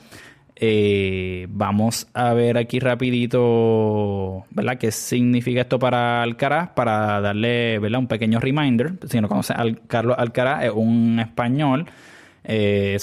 [0.55, 4.77] Eh, vamos a ver aquí rapidito, ¿verdad?
[4.77, 6.69] ¿Qué significa esto para Alcaraz?
[6.69, 7.99] Para darle, ¿verdad?
[7.99, 8.93] Un pequeño reminder.
[9.09, 11.85] Si no conocen, Al Carlos Alcaraz es un español,
[12.43, 12.97] eh,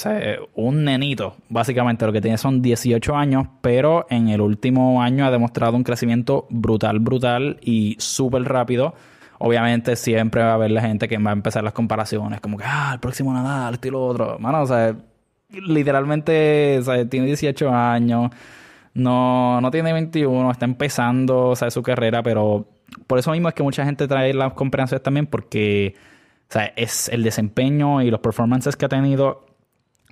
[0.54, 5.30] un nenito, básicamente lo que tiene son 18 años, pero en el último año ha
[5.30, 8.94] demostrado un crecimiento brutal, brutal y súper rápido
[9.42, 12.64] obviamente siempre va a haber la gente que va a empezar las comparaciones, como que,
[12.66, 14.38] ah, el próximo Nadal, estilo otro.
[14.38, 14.94] Mano, o sea,
[15.50, 18.30] literalmente, o tiene 18 años,
[18.92, 22.66] no, no tiene 21, está empezando, o sea, su carrera, pero
[23.06, 25.94] por eso mismo es que mucha gente trae las comparaciones también, porque,
[26.50, 29.46] o sea, es el desempeño y los performances que ha tenido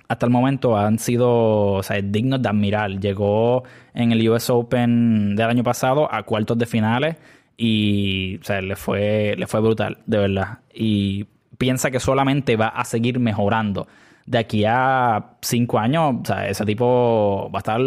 [0.07, 2.89] hasta el momento han sido o sea, dignos de admirar.
[2.99, 3.63] Llegó
[3.93, 7.15] en el US Open del año pasado a cuartos de finales
[7.61, 10.59] y o sea, le fue, le fue brutal, de verdad.
[10.73, 11.25] Y
[11.57, 13.85] piensa que solamente va a seguir mejorando.
[14.25, 17.81] De aquí a cinco años, o sea, ese tipo va a estar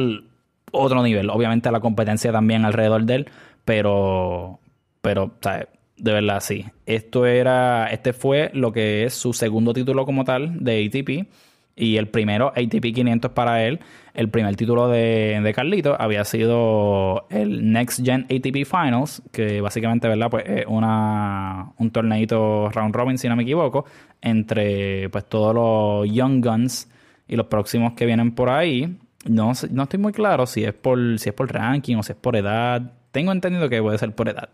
[0.72, 1.30] otro nivel.
[1.30, 3.30] Obviamente la competencia también alrededor de él,
[3.64, 4.60] pero,
[5.00, 6.66] pero, o sea, de verdad sí.
[6.84, 11.28] Esto era, este fue lo que es su segundo título como tal de ATP
[11.76, 13.80] y el primero ATP 500 para él.
[14.14, 20.06] El primer título de, de Carlito había sido el Next Gen ATP Finals, que básicamente,
[20.06, 20.30] ¿verdad?
[20.30, 23.86] Pues es una, un torneito round robin, si no me equivoco,
[24.20, 26.90] entre pues todos los Young Guns
[27.26, 28.98] y los próximos que vienen por ahí.
[29.24, 32.18] No, no estoy muy claro si es por si es por ranking o si es
[32.18, 32.92] por edad.
[33.12, 34.50] Tengo entendido que puede ser por edad.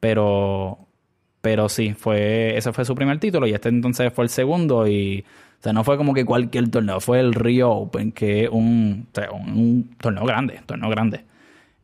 [0.00, 0.78] Pero
[1.40, 5.24] pero sí, fue ese fue su primer título y este entonces fue el segundo y
[5.58, 9.08] o sea, no fue como que cualquier torneo, fue el Rio Open, que es un,
[9.12, 11.24] torneo grande, torneo grande.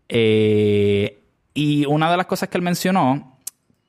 [0.09, 1.19] Eh,
[1.55, 3.39] y una de las cosas que él mencionó,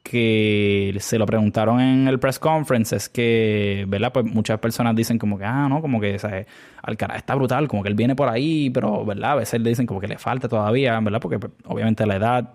[0.01, 4.11] que se lo preguntaron en el press conference, es que, ¿verdad?
[4.11, 6.47] Pues muchas personas dicen como que, ah, no, como que ¿sabes?
[6.81, 9.33] Alcaraz está brutal, como que él viene por ahí, pero, ¿verdad?
[9.33, 11.19] A veces le dicen como que le falta todavía, ¿verdad?
[11.19, 12.53] Porque pues, obviamente la edad,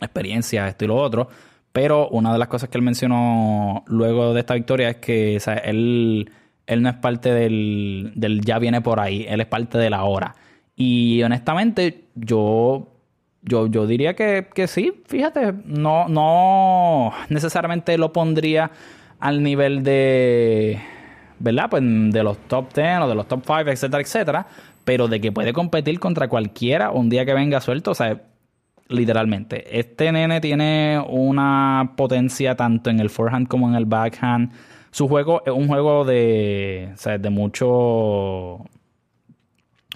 [0.00, 1.28] experiencia, esto y lo otro.
[1.72, 5.62] Pero una de las cosas que él mencionó luego de esta victoria es que, ¿sabes?
[5.64, 6.30] Él
[6.68, 8.12] él no es parte del,
[8.44, 10.36] ya viene por ahí, él es parte de la hora.
[10.76, 12.94] Y honestamente, yo
[13.42, 18.70] yo, yo diría que, que, sí, fíjate, no, no necesariamente lo pondría
[19.18, 20.78] al nivel de,
[21.38, 21.70] ¿verdad?
[21.70, 24.46] Pues de los top 10 o de los top 5, etcétera, etcétera,
[24.84, 28.20] pero de que puede competir contra cualquiera un día que venga suelto, o sea,
[28.88, 29.78] literalmente.
[29.78, 34.52] Este nene tiene una potencia tanto en el forehand como en el backhand
[34.98, 38.58] su juego es un juego de, sea, de mucho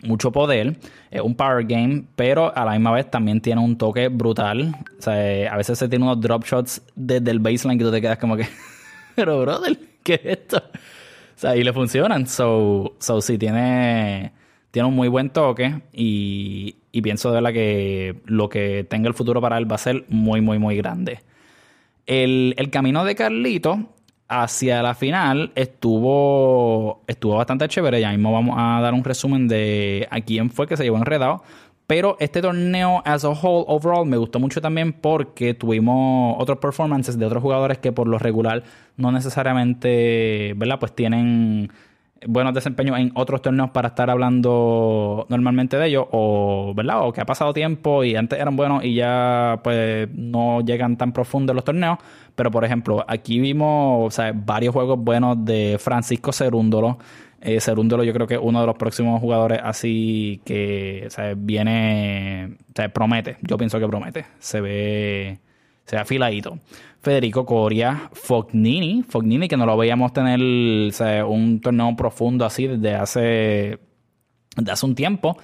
[0.05, 0.77] mucho poder,
[1.11, 4.73] es un power game, pero a la misma vez también tiene un toque brutal.
[4.97, 8.01] O sea, a veces se tiene unos drop shots desde el baseline que tú te
[8.01, 8.47] quedas como que,
[9.17, 10.59] pero brother, ¿qué es esto?
[10.59, 12.29] O sea, y le funcionan.
[12.29, 14.31] So, so sí, tiene,
[14.71, 19.15] tiene un muy buen toque y, y pienso de verdad que lo que tenga el
[19.15, 21.19] futuro para él va a ser muy, muy, muy grande.
[22.07, 23.89] El, el camino de Carlito
[24.33, 28.01] hacia la final estuvo, estuvo bastante chévere.
[28.01, 31.43] Ya mismo vamos a dar un resumen de a quién fue que se llevó enredado.
[31.87, 37.19] Pero este torneo as a whole, overall, me gustó mucho también porque tuvimos otros performances
[37.19, 38.63] de otros jugadores que por lo regular
[38.97, 40.79] no necesariamente, ¿verdad?
[40.79, 41.71] Pues tienen
[42.27, 47.07] buenos desempeños en otros torneos para estar hablando normalmente de ellos o, ¿verdad?
[47.07, 51.13] O que ha pasado tiempo y antes eran buenos y ya pues no llegan tan
[51.13, 51.99] profundo los torneos.
[52.35, 56.99] Pero por ejemplo, aquí vimos varios juegos buenos de Francisco Cerúndolo.
[57.41, 62.89] Eh, Cerúndolo yo creo que es uno de los próximos jugadores así que viene, o
[62.93, 63.37] promete.
[63.43, 64.25] Yo pienso que promete.
[64.39, 65.39] Se ve,
[65.85, 66.59] se afiladito.
[67.01, 70.41] Federico Coria, Fognini, Fognini que no lo veíamos tener
[71.27, 73.79] un torneo profundo así desde hace,
[74.57, 75.37] desde hace un tiempo.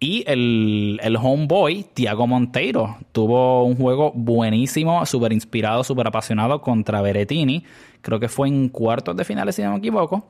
[0.00, 7.00] Y el, el homeboy, Tiago Monteiro, tuvo un juego buenísimo, súper inspirado, súper apasionado contra
[7.02, 7.62] Berettini.
[8.00, 10.26] Creo que fue en cuartos de finales, si no me equivoco.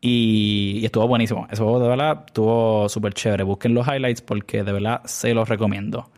[0.00, 1.48] Y, estuvo buenísimo.
[1.56, 3.42] Juego de verdad estuvo súper chévere.
[3.42, 6.10] Busquen los highlights porque de verdad se los recomiendo.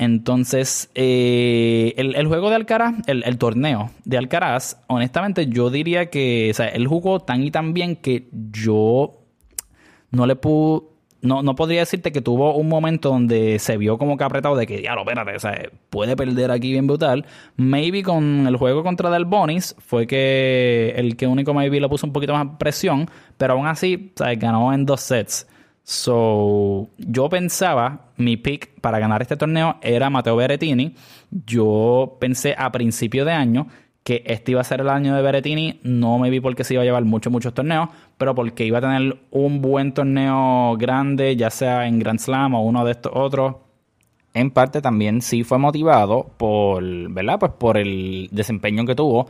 [0.00, 6.54] Entonces, eh, el, juego de Alcaraz, el, torneo de Alcaraz, honestamente yo diría que, o
[6.54, 9.18] sea, él jugó tan y tan bien que yo
[10.10, 10.86] no le pude,
[11.20, 14.66] no, no podría decirte que tuvo un momento donde se vio como que apretado de
[14.66, 17.26] que, ya lo espérate, o sea, puede perder aquí bien brutal.
[17.56, 22.06] Maybe con el juego contra Del Bonis fue que el que único maybe le puso
[22.06, 25.46] un poquito más presión, pero aún así, o sea, ganó en dos sets.
[25.82, 30.94] So, yo pensaba, mi pick para ganar este torneo era Matteo Berrettini.
[31.30, 33.66] Yo pensé a principio de año
[34.04, 35.80] que este iba a ser el año de Berettini.
[35.82, 37.88] No me vi porque se iba a llevar muchos, muchos torneos,
[38.18, 42.62] pero porque iba a tener un buen torneo grande, ya sea en Grand Slam o
[42.62, 43.56] uno de estos otros.
[44.32, 47.38] En parte también sí fue motivado por, ¿verdad?
[47.38, 49.28] Pues por el desempeño que tuvo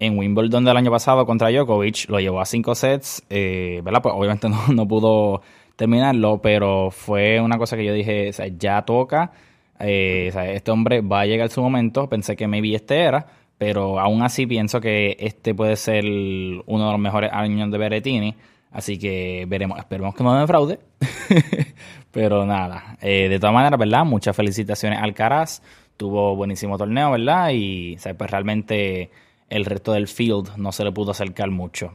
[0.00, 2.08] en Wimbledon del año pasado contra Djokovic.
[2.08, 4.02] Lo llevó a cinco sets, eh, ¿verdad?
[4.02, 5.42] Pues obviamente no, pudo
[5.80, 9.32] terminarlo, pero fue una cosa que yo dije, ya toca.
[9.80, 12.08] Eh, este hombre va a llegar su momento.
[12.08, 13.26] Pensé que maybe este era
[13.60, 18.34] pero aún así pienso que este puede ser uno de los mejores años de Berettini.
[18.70, 20.80] Así que veremos, esperemos que no me fraude.
[22.10, 24.06] pero nada, eh, de todas maneras, ¿verdad?
[24.06, 25.60] Muchas felicitaciones al Caraz.
[25.98, 27.50] Tuvo buenísimo torneo, ¿verdad?
[27.52, 29.10] Y pues realmente
[29.50, 31.92] el resto del field no se le pudo acercar mucho.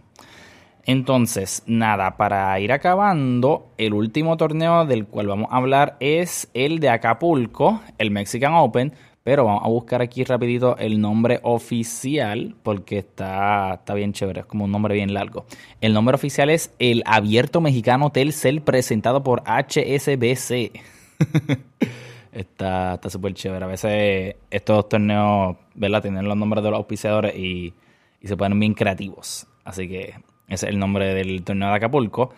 [0.86, 6.80] Entonces, nada, para ir acabando, el último torneo del cual vamos a hablar es el
[6.80, 8.94] de Acapulco, el Mexican Open,
[9.24, 14.46] pero vamos a buscar aquí rapidito el nombre oficial porque está, está bien chévere, es
[14.46, 15.48] como un nombre bien largo.
[15.82, 20.72] El nombre oficial es el Abierto Mexicano Telcel presentado por HSBC.
[22.32, 23.66] está súper chévere.
[23.66, 26.04] A veces estos torneos, ¿verdad?
[26.04, 27.74] Tienen los nombres de los auspiciadores y,
[28.22, 29.48] y se ponen bien creativos.
[29.64, 30.14] Así que
[30.48, 32.34] es el nombre del torneo de Acapulco.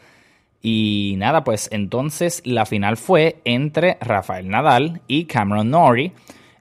[0.62, 6.12] Y nada, pues entonces la final fue entre Rafael Nadal y Cameron Norrie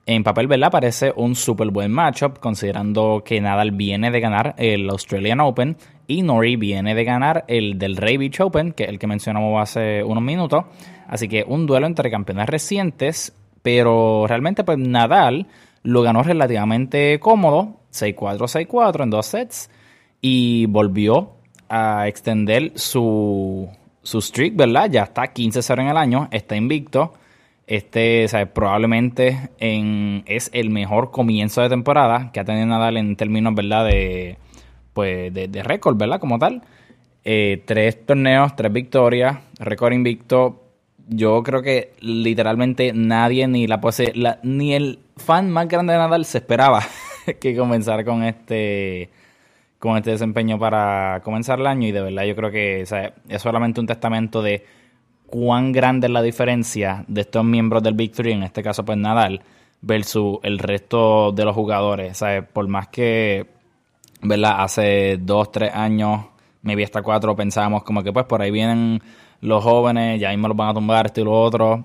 [0.07, 0.71] en papel, ¿verdad?
[0.71, 6.23] Parece un súper buen matchup, considerando que Nadal viene de ganar el Australian Open y
[6.23, 10.05] Nori viene de ganar el del Ray Beach Open, que es el que mencionamos hace
[10.05, 10.65] unos minutos.
[11.09, 15.49] Así que un duelo entre campeones recientes, pero realmente pues Nadal
[15.83, 19.71] lo ganó relativamente cómodo, 6-4, 6-4 en dos sets,
[20.21, 21.36] y volvió
[21.69, 23.69] a extender su,
[24.03, 24.91] su streak, ¿verdad?
[24.91, 27.15] Ya está 15-0 en el año, está invicto.
[27.67, 33.55] Este, probablemente en, es el mejor comienzo de temporada que ha tenido Nadal en términos,
[33.55, 33.85] ¿verdad?
[33.87, 34.39] De,
[34.93, 36.21] pues, de, récord, ¿verdad?
[36.21, 36.63] Como tal.
[37.25, 40.63] Eh, tres torneos, tres victorias, récord invicto.
[41.09, 43.81] Yo creo que literalmente nadie, ni la,
[44.15, 46.85] la ni el fan más grande de Nadal se esperaba
[47.41, 49.11] que comenzara con este
[49.79, 53.81] con este desempeño para comenzar el año y de verdad yo creo que es solamente
[53.81, 54.65] un testamento de
[55.27, 58.97] cuán grande es la diferencia de estos miembros del Big Three, en este caso pues
[58.99, 59.43] Nadal,
[59.81, 62.19] versus el resto de los jugadores.
[62.19, 62.45] ¿sabes?
[62.53, 63.47] Por más que,
[64.23, 64.63] ¿verdad?
[64.63, 66.27] Hace dos, tres años,
[66.63, 69.03] maybe hasta cuatro, pensábamos como que pues por ahí vienen
[69.41, 71.85] los jóvenes, ya mismo los van a tumbar, esto y lo otro.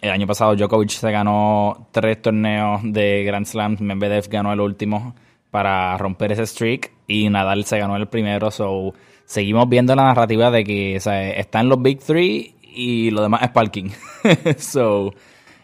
[0.00, 5.14] El año pasado Djokovic se ganó tres torneos de Grand Slam, Medvedev ganó el último
[5.50, 8.94] para romper ese streak y Nadal se ganó el primero, so
[9.24, 13.42] seguimos viendo la narrativa de que o sea, están los Big Three y lo demás
[13.42, 13.90] es parking.
[14.58, 15.12] so,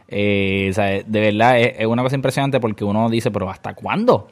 [0.08, 0.72] eh,
[1.06, 4.28] de verdad es, una cosa impresionante porque uno dice, pero ¿hasta cuándo?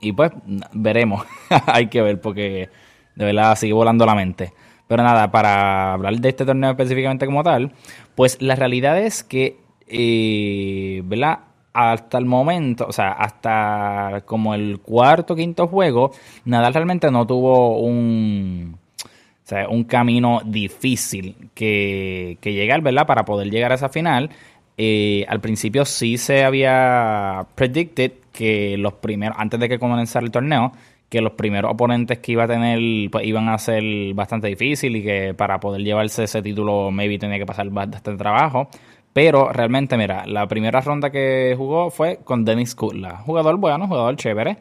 [0.00, 0.32] y pues
[0.72, 1.24] veremos,
[1.66, 2.68] hay que ver porque
[3.14, 4.52] de verdad sigue volando la mente.
[4.86, 7.72] Pero nada, para hablar de este torneo específicamente como tal,
[8.16, 11.49] pues la realidad es que, eh, ¿verdad?
[11.72, 16.10] Hasta el momento, o sea, hasta como el cuarto, quinto juego,
[16.44, 19.08] Nadal realmente no tuvo un, o
[19.44, 23.06] sea, un camino difícil que, que llegar, ¿verdad?
[23.06, 24.30] Para poder llegar a esa final.
[24.78, 30.32] Eh, al principio sí se había predicted que los primeros, antes de que comenzara el
[30.32, 30.72] torneo,
[31.10, 32.78] que los primeros oponentes que iba a tener
[33.10, 33.82] pues, iban a ser
[34.14, 38.68] bastante difícil y que para poder llevarse ese título maybe tenía que pasar bastante trabajo.
[39.12, 43.18] Pero realmente, mira, la primera ronda que jugó fue con Dennis Kutla.
[43.18, 44.58] Jugador bueno, jugador chévere.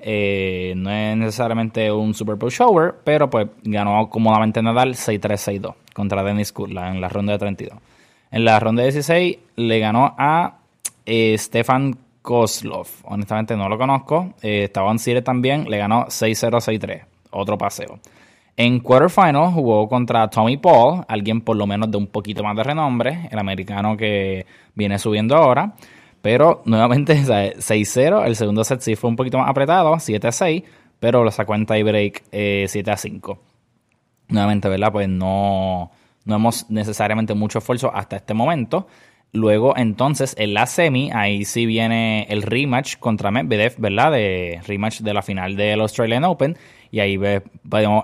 [0.00, 6.24] Eh, no es necesariamente un Super Bowl shower, pero pues ganó cómodamente Nadal 6-3-6-2 contra
[6.24, 7.78] Dennis Kutla en la ronda de 32.
[8.32, 10.58] En la ronda de 16 le ganó a
[11.06, 12.88] eh, Stefan Kozlov.
[13.04, 14.34] Honestamente no lo conozco.
[14.42, 15.70] Eh, estaba en Cire también.
[15.70, 17.04] Le ganó 6-0-6-3.
[17.30, 17.98] Otro paseo.
[18.56, 22.62] En quarterfinal jugó contra Tommy Paul, alguien por lo menos de un poquito más de
[22.62, 25.74] renombre, el americano que viene subiendo ahora.
[26.20, 28.26] Pero nuevamente 6-0.
[28.26, 30.64] El segundo set sí fue un poquito más apretado, 7-6,
[31.00, 33.38] pero lo sacó en tiebreak eh, 7-5.
[34.28, 34.92] Nuevamente, ¿verdad?
[34.92, 35.90] Pues no,
[36.24, 38.86] no hemos necesariamente mucho esfuerzo hasta este momento.
[39.34, 44.12] Luego, entonces, en la semi, ahí sí viene el rematch contra Medvedev, ¿verdad?
[44.12, 46.58] De rematch de la final del Australian Open.
[46.92, 47.18] Y ahí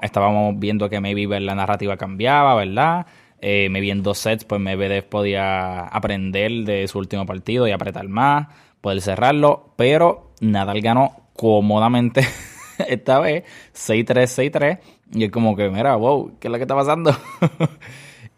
[0.03, 3.07] estábamos viendo que maybe la narrativa cambiaba, ¿verdad?
[3.41, 8.09] Eh, maybe en dos sets, pues Medvedev podía aprender de su último partido y apretar
[8.09, 8.49] más,
[8.80, 9.74] poder cerrarlo.
[9.76, 12.26] Pero Nadal ganó cómodamente
[12.89, 14.78] esta vez, 6-3, 6-3.
[15.12, 17.14] Y es como que, mira, wow, ¿qué es lo que está pasando?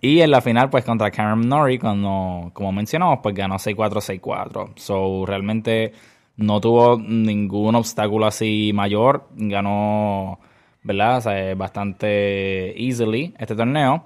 [0.03, 4.73] Y en la final, pues contra Cameron Norrie, cuando, como mencionamos, pues ganó 6-4, 6-4.
[4.77, 5.93] So, realmente
[6.41, 9.29] no tuvo ningún obstáculo así mayor.
[9.37, 10.41] Ganó,
[10.83, 11.19] ¿verdad?
[11.19, 14.05] O sea, bastante easily este torneo.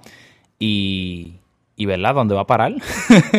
[0.59, 1.35] Y,
[1.77, 2.13] y ¿verdad?
[2.13, 2.73] ¿Dónde va a parar?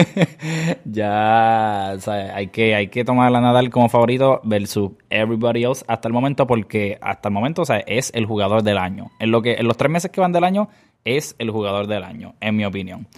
[0.84, 6.14] ya, hay que, hay que tomar a Nadal como favorito versus everybody else hasta el
[6.14, 9.10] momento, porque hasta el momento, o sea, es el jugador del año.
[9.18, 10.68] En, lo que, en los tres meses que van del año,
[11.04, 13.08] es el jugador del año, en mi opinión.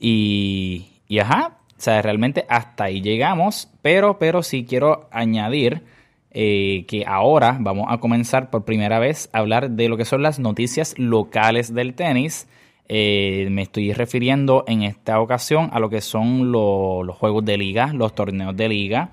[0.00, 5.82] Y, y ajá, o sea, realmente hasta ahí llegamos, pero, pero sí quiero añadir
[6.30, 10.20] eh, que ahora vamos a comenzar por primera vez a hablar de lo que son
[10.20, 12.50] las noticias locales del tenis.
[12.86, 17.94] Eh, me estoy refiriendo en esta ocasión a lo que son los juegos de liga,
[17.94, 19.10] los torneos de liga.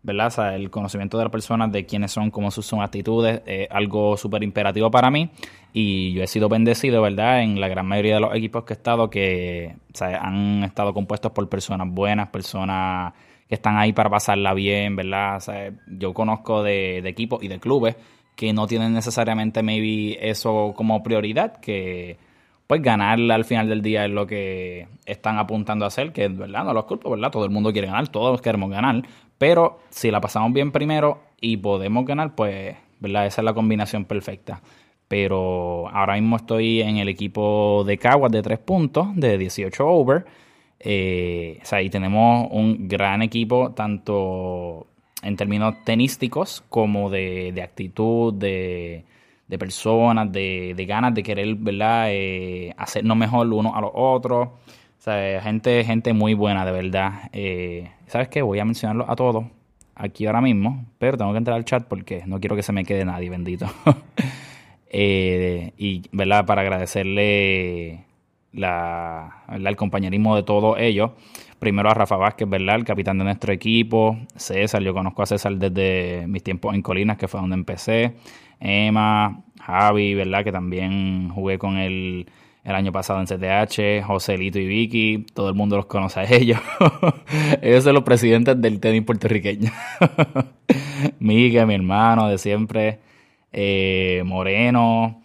[0.02, 0.55] ¿verdad?
[0.55, 4.90] el conocimiento de las personas, de quiénes son, cómo son actitudes, es algo súper imperativo
[4.90, 5.30] para mí.
[5.72, 7.42] Y yo he sido bendecido, ¿verdad?
[7.42, 11.48] En la gran mayoría de los equipos que he estado, que han estado compuestos por
[11.48, 13.14] personas buenas, personas
[13.55, 15.42] están ahí para pasarla bien, ¿verdad?
[15.86, 17.96] Yo conozco de, equipos y de clubes
[18.36, 22.18] que no tienen necesariamente maybe eso como prioridad, que
[22.66, 26.64] pues ganar al final del día es lo que están apuntando a hacer, que verdad
[26.64, 27.30] no los culpo, ¿verdad?
[27.30, 29.02] Todo el mundo quiere ganar, todos queremos ganar,
[29.38, 33.26] pero si la pasamos bien primero y podemos ganar, pues, ¿verdad?
[33.26, 34.62] Esa es la combinación perfecta.
[35.09, 40.24] Pero ahora mismo estoy en el equipo de Caguas de 3 puntos, de 18 over
[40.81, 44.87] eh, o sea, y tenemos un gran equipo, tanto
[45.22, 49.05] en términos tenísticos como de, actitud, de,
[49.59, 52.09] personas, de, ganas de querer, ¿verdad?
[52.11, 54.49] Eh, hacernos mejor uno a los otros.
[54.49, 57.31] O sea, gente, gente muy buena, de verdad.
[57.33, 58.43] Eh, ¿Sabes qué?
[58.43, 59.45] Voy a mencionarlo a todos.
[59.95, 62.85] aquí ahora mismo, pero tengo que entrar al chat porque no quiero que se me
[62.85, 63.66] quede nadie, bendito.
[64.97, 66.47] Eh, y, ¿verdad?
[66.47, 68.05] Para agradecerle
[68.55, 71.11] la, el compañerismo de todos ellos.
[71.59, 72.76] Primero a Rafa Vázquez, ¿verdad?
[72.76, 74.18] El capitán de nuestro equipo.
[74.36, 78.14] César, yo conozco a César desde mis tiempos en Colinas, que fue donde empecé.
[78.61, 80.44] Emma, Javi, ¿verdad?
[80.44, 82.26] Que también jugué con él
[82.64, 86.59] el año pasado en CTH, Joselito y Vicky, todo el mundo los conoce a ellos.
[87.62, 89.70] ellos son los presidentes del tenis puertorriqueño.
[91.18, 93.00] Miguel, mi hermano de siempre,
[93.52, 95.22] eh, Moreno,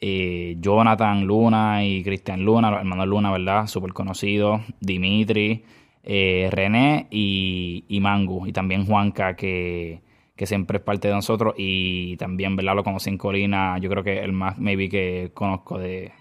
[0.00, 3.66] eh, Jonathan Luna y Cristian Luna, los hermanos Luna, ¿verdad?
[3.66, 5.64] Súper conocidos, Dimitri,
[6.02, 10.00] eh, René y, y, Mangu, y también Juanca, que,
[10.36, 12.74] que siempre es parte de nosotros, y también, ¿verdad?
[12.76, 16.12] Lo conocí en Colina, yo creo que el más, maybe, que conozco de,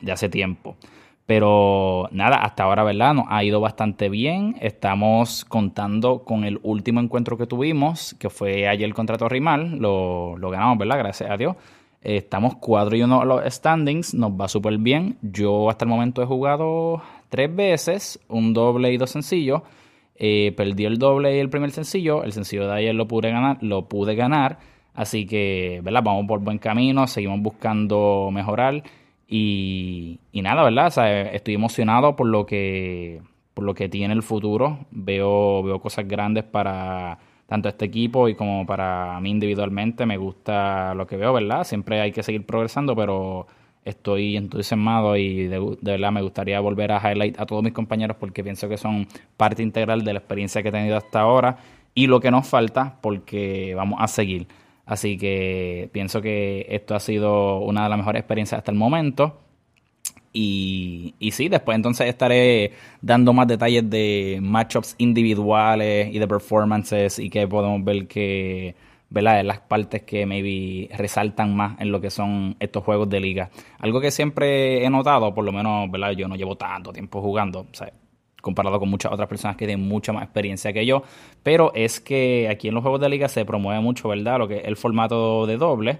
[0.00, 0.76] de hace tiempo.
[1.26, 3.12] Pero nada, hasta ahora, ¿verdad?
[3.12, 4.56] Nos ha ido bastante bien.
[4.62, 9.76] Estamos contando con el último encuentro que tuvimos, que fue ayer contra Torrimal.
[9.78, 10.96] Lo, lo ganamos, ¿verdad?
[10.96, 11.54] Gracias a Dios.
[12.00, 15.18] Estamos 4 y 1 los standings, nos va súper bien.
[15.22, 19.62] Yo hasta el momento he jugado tres veces, un doble y dos sencillos.
[20.14, 22.22] Eh, perdí el doble y el primer sencillo.
[22.24, 24.58] El sencillo de ayer lo pude ganar, lo pude ganar.
[24.94, 26.02] Así que, ¿verdad?
[26.04, 28.82] Vamos por buen camino, seguimos buscando mejorar.
[29.28, 31.34] Y, nada, ¿verdad?
[31.34, 33.20] estoy emocionado por lo que
[33.54, 34.86] por lo que tiene el futuro.
[34.92, 37.18] Veo, veo cosas grandes para
[37.48, 40.04] tanto este equipo y como para mí individualmente.
[40.04, 41.64] Me gusta lo que veo, ¿verdad?
[41.64, 43.46] Siempre hay que seguir progresando, pero
[43.84, 48.44] estoy entusiasmado y de, verdad me gustaría volver a highlight a todos mis compañeros porque
[48.44, 51.56] pienso que son parte integral de la experiencia que he tenido hasta ahora
[51.94, 54.46] y lo que nos falta porque vamos a seguir.
[54.84, 59.38] Así que pienso que esto ha sido una de las mejores experiencias hasta el momento.
[60.40, 62.70] Y, sí, después entonces estaré
[63.02, 68.76] dando más detalles de matchups individuales y de performances y que podemos ver que,
[69.10, 69.42] ¿verdad?
[69.42, 73.50] Las partes que maybe resaltan más en lo que son estos juegos de liga.
[73.80, 76.12] Algo que siempre he notado, por lo menos, ¿verdad?
[76.12, 77.84] Yo no llevo tanto tiempo jugando, o
[78.40, 81.02] comparado con muchas otras personas que tienen mucha más experiencia que yo,
[81.42, 84.38] pero es que aquí en los juegos de liga se promueve mucho, ¿verdad?
[84.38, 85.98] Lo que es el formato de doble.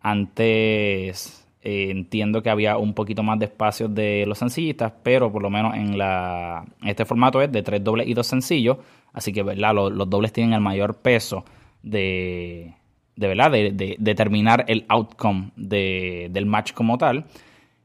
[0.00, 5.40] Antes eh, entiendo que había un poquito más de espacios de los sencillistas, pero por
[5.40, 8.76] lo menos en la este formato es de tres dobles y dos sencillos,
[9.14, 9.74] así que ¿verdad?
[9.74, 11.46] Los, dobles tienen el mayor peso
[11.82, 12.74] de,
[13.16, 17.24] de verdad de, determinar el outcome del match como tal.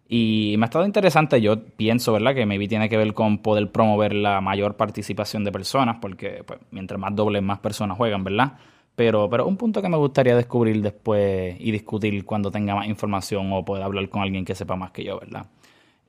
[0.09, 2.35] Y me ha estado interesante, yo pienso, ¿verdad?
[2.35, 6.59] Que maybe tiene que ver con poder promover la mayor participación de personas, porque pues,
[6.71, 8.57] mientras más dobles, más personas juegan, ¿verdad?
[8.99, 13.53] Pero, pero un punto que me gustaría descubrir después y discutir cuando tenga más información
[13.53, 15.45] o pueda hablar con alguien que sepa más que yo, ¿verdad?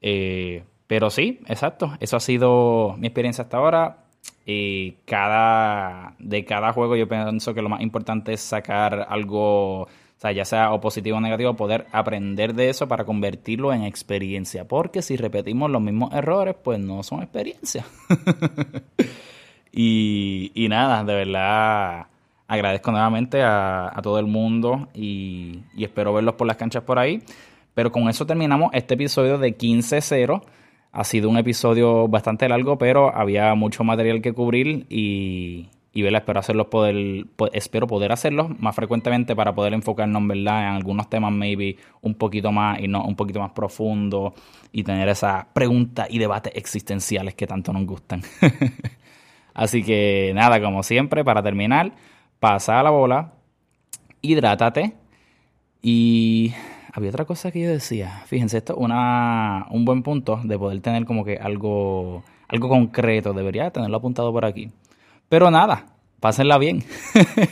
[0.02, 4.06] Eh, pero sí, exacto, eso ha sido mi experiencia hasta ahora.
[4.44, 9.88] Y cada, de cada juego yo pienso que lo más importante es sacar algo o
[10.16, 14.66] sea, ya sea o positivo o negativo, poder aprender de eso para convertirlo en experiencia.
[14.66, 17.86] Porque si repetimos los mismos errores, pues no son experiencia.
[19.72, 22.08] y, y, nada, de verdad
[22.50, 27.22] agradezco nuevamente a, todo el mundo y, espero verlos por las canchas por ahí.
[27.74, 30.42] Pero con eso terminamos este episodio de 15-0.
[30.90, 36.40] Ha sido un episodio bastante largo, pero había mucho material que cubrir y, y espero
[36.40, 40.62] hacerlos poder, espero poder hacerlos más frecuentemente para poder enfocarnos ¿verdad?
[40.62, 44.34] en algunos temas maybe un poquito más y no un poquito más profundo
[44.72, 48.22] y tener esa pregunta y debate existenciales que tanto nos gustan.
[49.54, 51.92] Así que nada, como siempre, para terminar,
[52.40, 53.32] pasa la bola,
[54.22, 54.94] hidrátate
[55.82, 56.52] y
[56.92, 58.22] había otra cosa que yo decía.
[58.26, 63.32] Fíjense, esto es una, un buen punto de poder tener como que algo, algo concreto.
[63.32, 64.70] Debería tenerlo apuntado por aquí.
[65.28, 65.86] Pero nada,
[66.18, 66.82] pásenla bien.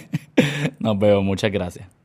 [0.80, 1.97] Nos vemos, muchas gracias.